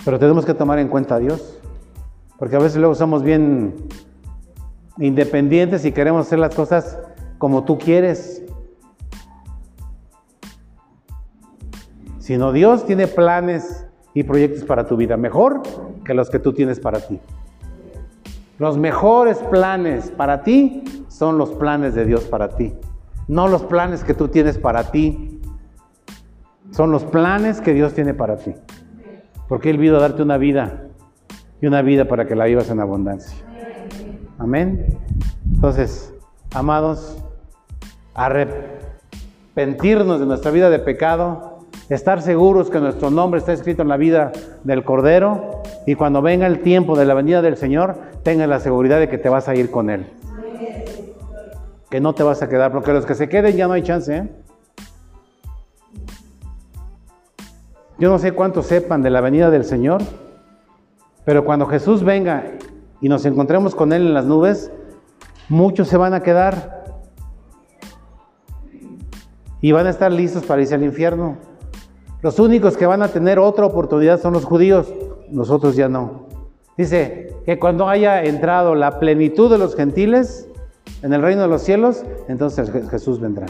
Pero 0.05 0.19
tenemos 0.19 0.45
que 0.45 0.53
tomar 0.53 0.79
en 0.79 0.87
cuenta 0.87 1.15
a 1.15 1.19
Dios, 1.19 1.59
porque 2.37 2.55
a 2.55 2.59
veces 2.59 2.77
luego 2.77 2.95
somos 2.95 3.23
bien 3.23 3.75
independientes 4.99 5.83
y 5.83 5.91
queremos 5.91 6.27
hacer 6.27 6.39
las 6.39 6.55
cosas 6.55 6.97
como 7.37 7.65
tú 7.65 7.77
quieres. 7.77 8.43
Sino 12.19 12.53
Dios 12.53 12.85
tiene 12.85 13.07
planes 13.07 13.85
y 14.13 14.23
proyectos 14.23 14.63
para 14.63 14.87
tu 14.87 14.95
vida, 14.95 15.17
mejor 15.17 15.63
que 16.05 16.13
los 16.13 16.29
que 16.29 16.39
tú 16.39 16.53
tienes 16.53 16.79
para 16.79 17.01
ti. 17.01 17.19
Los 18.59 18.77
mejores 18.77 19.39
planes 19.49 20.11
para 20.11 20.43
ti 20.43 20.83
son 21.09 21.37
los 21.37 21.49
planes 21.51 21.93
de 21.95 22.05
Dios 22.05 22.23
para 22.23 22.55
ti 22.55 22.73
no 23.27 23.47
los 23.47 23.63
planes 23.63 24.03
que 24.03 24.13
tú 24.13 24.27
tienes 24.27 24.57
para 24.57 24.91
ti, 24.91 25.41
son 26.71 26.91
los 26.91 27.03
planes 27.03 27.61
que 27.61 27.73
Dios 27.73 27.93
tiene 27.93 28.13
para 28.13 28.37
ti. 28.37 28.53
Porque 29.47 29.69
Él 29.69 29.77
vino 29.77 29.97
a 29.97 29.99
darte 29.99 30.21
una 30.21 30.37
vida 30.37 30.83
y 31.61 31.67
una 31.67 31.81
vida 31.81 32.05
para 32.05 32.25
que 32.25 32.35
la 32.35 32.45
vivas 32.45 32.69
en 32.69 32.79
abundancia. 32.79 33.37
Amén. 34.37 34.97
Entonces, 35.53 36.13
amados, 36.53 37.17
arrepentirnos 38.13 40.19
de 40.19 40.25
nuestra 40.25 40.51
vida 40.51 40.69
de 40.69 40.79
pecado, 40.79 41.59
estar 41.89 42.21
seguros 42.21 42.69
que 42.69 42.79
nuestro 42.79 43.11
nombre 43.11 43.39
está 43.39 43.53
escrito 43.53 43.81
en 43.81 43.87
la 43.87 43.97
vida 43.97 44.31
del 44.63 44.83
Cordero 44.83 45.61
y 45.85 45.95
cuando 45.95 46.21
venga 46.21 46.47
el 46.47 46.61
tiempo 46.61 46.97
de 46.97 47.05
la 47.05 47.13
venida 47.13 47.41
del 47.41 47.57
Señor, 47.57 47.95
tenga 48.23 48.47
la 48.47 48.59
seguridad 48.59 48.99
de 48.99 49.07
que 49.07 49.17
te 49.17 49.29
vas 49.29 49.47
a 49.47 49.55
ir 49.55 49.71
con 49.71 49.89
Él 49.89 50.07
que 51.95 52.01
no 52.01 52.13
te 52.13 52.23
vas 52.23 52.41
a 52.41 52.49
quedar, 52.49 52.73
porque 52.73 52.91
los 52.91 53.05
que 53.05 53.15
se 53.15 53.29
queden 53.29 53.55
ya 53.55 53.67
no 53.67 53.73
hay 53.73 53.81
chance. 53.81 54.13
¿eh? 54.13 54.27
Yo 57.97 58.09
no 58.09 58.19
sé 58.19 58.33
cuántos 58.33 58.65
sepan 58.65 59.01
de 59.01 59.09
la 59.09 59.21
venida 59.21 59.49
del 59.49 59.63
Señor, 59.63 60.01
pero 61.23 61.45
cuando 61.45 61.65
Jesús 61.65 62.03
venga 62.03 62.51
y 62.99 63.07
nos 63.07 63.25
encontremos 63.25 63.73
con 63.73 63.93
Él 63.93 64.07
en 64.07 64.13
las 64.13 64.25
nubes, 64.25 64.71
muchos 65.47 65.87
se 65.87 65.97
van 65.97 66.13
a 66.13 66.21
quedar 66.21 66.83
y 69.61 69.71
van 69.71 69.87
a 69.87 69.91
estar 69.91 70.11
listos 70.11 70.43
para 70.45 70.61
irse 70.61 70.75
al 70.75 70.83
infierno. 70.83 71.37
Los 72.21 72.37
únicos 72.39 72.75
que 72.75 72.85
van 72.85 73.01
a 73.01 73.07
tener 73.07 73.39
otra 73.39 73.65
oportunidad 73.65 74.19
son 74.19 74.33
los 74.33 74.43
judíos, 74.43 74.93
nosotros 75.29 75.75
ya 75.75 75.87
no. 75.87 76.25
Dice 76.77 77.33
que 77.45 77.59
cuando 77.59 77.87
haya 77.87 78.23
entrado 78.23 78.75
la 78.75 78.99
plenitud 78.99 79.49
de 79.49 79.57
los 79.57 79.75
gentiles, 79.75 80.49
en 81.01 81.13
el 81.13 81.21
reino 81.21 81.43
de 81.43 81.47
los 81.47 81.61
cielos, 81.61 82.03
entonces 82.27 82.71
Jesús 82.89 83.19
vendrá. 83.19 83.45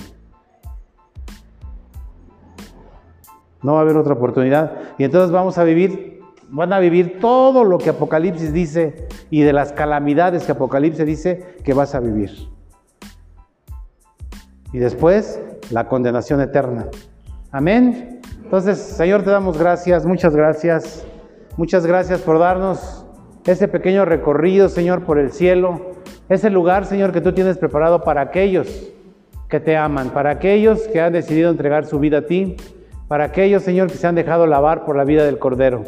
No 3.65 3.73
va 3.73 3.79
a 3.79 3.81
haber 3.81 3.97
otra 3.97 4.13
oportunidad. 4.13 4.73
Y 4.97 5.03
entonces 5.03 5.31
vamos 5.31 5.57
a 5.57 5.63
vivir, 5.63 6.21
van 6.49 6.71
a 6.71 6.79
vivir 6.79 7.19
todo 7.19 7.63
lo 7.63 7.77
que 7.77 7.89
Apocalipsis 7.89 8.53
dice 8.53 9.07
y 9.29 9.41
de 9.41 9.53
las 9.53 9.73
calamidades 9.73 10.45
que 10.45 10.51
Apocalipsis 10.51 11.05
dice 11.05 11.57
que 11.63 11.73
vas 11.73 11.95
a 11.95 11.99
vivir. 11.99 12.31
Y 14.71 14.79
después 14.79 15.41
la 15.71 15.87
condenación 15.87 16.41
eterna. 16.41 16.87
Amén. 17.51 18.21
Entonces, 18.43 18.77
Señor, 18.77 19.23
te 19.23 19.31
damos 19.31 19.57
gracias, 19.57 20.05
muchas 20.05 20.35
gracias. 20.35 21.05
Muchas 21.57 21.85
gracias 21.85 22.21
por 22.21 22.37
darnos 22.39 23.05
ese 23.45 23.67
pequeño 23.67 24.05
recorrido, 24.05 24.69
Señor, 24.69 25.03
por 25.03 25.19
el 25.19 25.31
cielo 25.31 25.95
es 26.27 26.43
el 26.43 26.53
lugar, 26.53 26.85
Señor, 26.85 27.11
que 27.11 27.21
tú 27.21 27.33
tienes 27.33 27.57
preparado 27.57 28.01
para 28.01 28.21
aquellos 28.21 28.91
que 29.47 29.59
te 29.59 29.77
aman, 29.77 30.09
para 30.09 30.31
aquellos 30.31 30.87
que 30.87 30.99
han 30.99 31.13
decidido 31.13 31.51
entregar 31.51 31.85
su 31.85 31.99
vida 31.99 32.19
a 32.19 32.21
ti, 32.25 32.55
para 33.07 33.25
aquellos, 33.25 33.63
Señor, 33.63 33.89
que 33.91 33.97
se 33.97 34.07
han 34.07 34.15
dejado 34.15 34.47
lavar 34.47 34.85
por 34.85 34.95
la 34.95 35.03
vida 35.03 35.23
del 35.23 35.37
Cordero. 35.37 35.83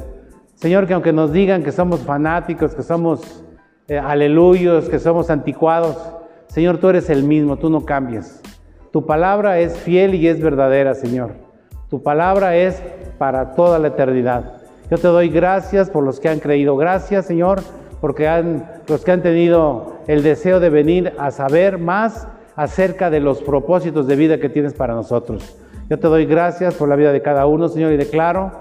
Señor, 0.56 0.88
que 0.88 0.94
aunque 0.94 1.14
nos 1.14 1.32
digan 1.32 1.64
que 1.64 1.72
somos 1.72 2.02
fanáticos, 2.02 2.76
que 2.76 2.84
somos 2.84 3.44
eh, 3.88 3.98
aleluyos, 3.98 4.90
que 4.90 5.00
somos 5.00 5.30
anticuados, 5.30 5.98
Señor, 6.48 6.78
tú 6.78 6.90
eres 6.90 7.10
el 7.10 7.24
mismo, 7.24 7.58
tú 7.58 7.70
no 7.70 7.86
cambias. 7.86 8.42
Tu 8.92 9.06
palabra 9.06 9.60
es 9.60 9.78
fiel 9.78 10.16
y 10.16 10.28
es 10.28 10.42
verdadera, 10.42 10.96
Señor. 10.96 11.32
Tu 11.90 12.02
palabra 12.02 12.56
es 12.56 12.82
para 13.18 13.54
toda 13.54 13.80
la 13.80 13.90
eternidad. 13.90 14.62
Yo 14.90 14.98
te 14.98 15.08
doy 15.08 15.30
gracias 15.30 15.90
por 15.90 16.04
los 16.04 16.20
que 16.20 16.30
han 16.30 16.40
creído. 16.40 16.78
Gracias, 16.78 17.26
Señor, 17.26 17.62
porque 18.00 18.28
han, 18.28 18.66
los 18.88 19.04
que 19.04 19.12
han 19.12 19.22
tenido 19.22 19.98
el 20.08 20.24
deseo 20.24 20.60
de 20.60 20.70
venir 20.70 21.14
a 21.18 21.32
saber 21.32 21.78
más 21.78 22.28
acerca 22.56 23.10
de 23.10 23.20
los 23.20 23.42
propósitos 23.44 24.08
de 24.08 24.16
vida 24.16 24.40
que 24.40 24.50
tienes 24.50 24.74
para 24.74 24.94
nosotros. 24.94 25.58
Yo 25.90 25.98
te 26.00 26.08
doy 26.08 26.26
gracias 26.26 26.76
por 26.76 26.90
la 26.90 26.96
vida 26.96 27.14
de 27.14 27.22
cada 27.22 27.46
uno, 27.46 27.70
Señor, 27.70 27.94
y 27.94 27.98
declaro 27.98 28.52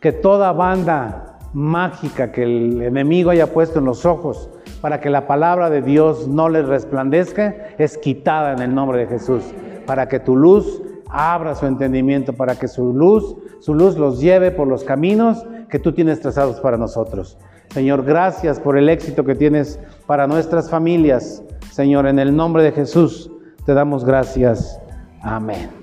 que 0.00 0.12
toda 0.12 0.52
banda 0.52 1.38
mágica 1.52 2.32
que 2.32 2.44
el 2.44 2.82
enemigo 2.82 3.30
haya 3.30 3.52
puesto 3.52 3.80
en 3.80 3.84
los 3.84 4.06
ojos 4.06 4.48
para 4.80 5.00
que 5.00 5.10
la 5.10 5.26
palabra 5.26 5.68
de 5.68 5.82
Dios 5.82 6.26
no 6.26 6.48
les 6.48 6.66
resplandezca 6.66 7.54
es 7.78 7.98
quitada 7.98 8.52
en 8.52 8.60
el 8.60 8.74
nombre 8.74 8.98
de 9.00 9.06
Jesús, 9.06 9.42
para 9.86 10.08
que 10.08 10.20
tu 10.20 10.36
luz 10.36 10.82
abra 11.10 11.54
su 11.54 11.66
entendimiento, 11.66 12.32
para 12.32 12.54
que 12.54 12.68
su 12.68 12.94
luz, 12.94 13.36
su 13.60 13.74
luz 13.74 13.98
los 13.98 14.20
lleve 14.20 14.50
por 14.50 14.68
los 14.68 14.84
caminos 14.84 15.44
que 15.68 15.78
tú 15.78 15.92
tienes 15.92 16.20
trazados 16.20 16.60
para 16.60 16.76
nosotros. 16.76 17.36
Señor, 17.68 18.04
gracias 18.04 18.58
por 18.58 18.78
el 18.78 18.88
éxito 18.88 19.24
que 19.24 19.34
tienes 19.34 19.78
para 20.06 20.26
nuestras 20.26 20.70
familias. 20.70 21.42
Señor, 21.70 22.06
en 22.06 22.18
el 22.18 22.34
nombre 22.34 22.62
de 22.62 22.72
Jesús 22.72 23.30
te 23.64 23.74
damos 23.74 24.04
gracias. 24.04 24.80
Amén. 25.22 25.79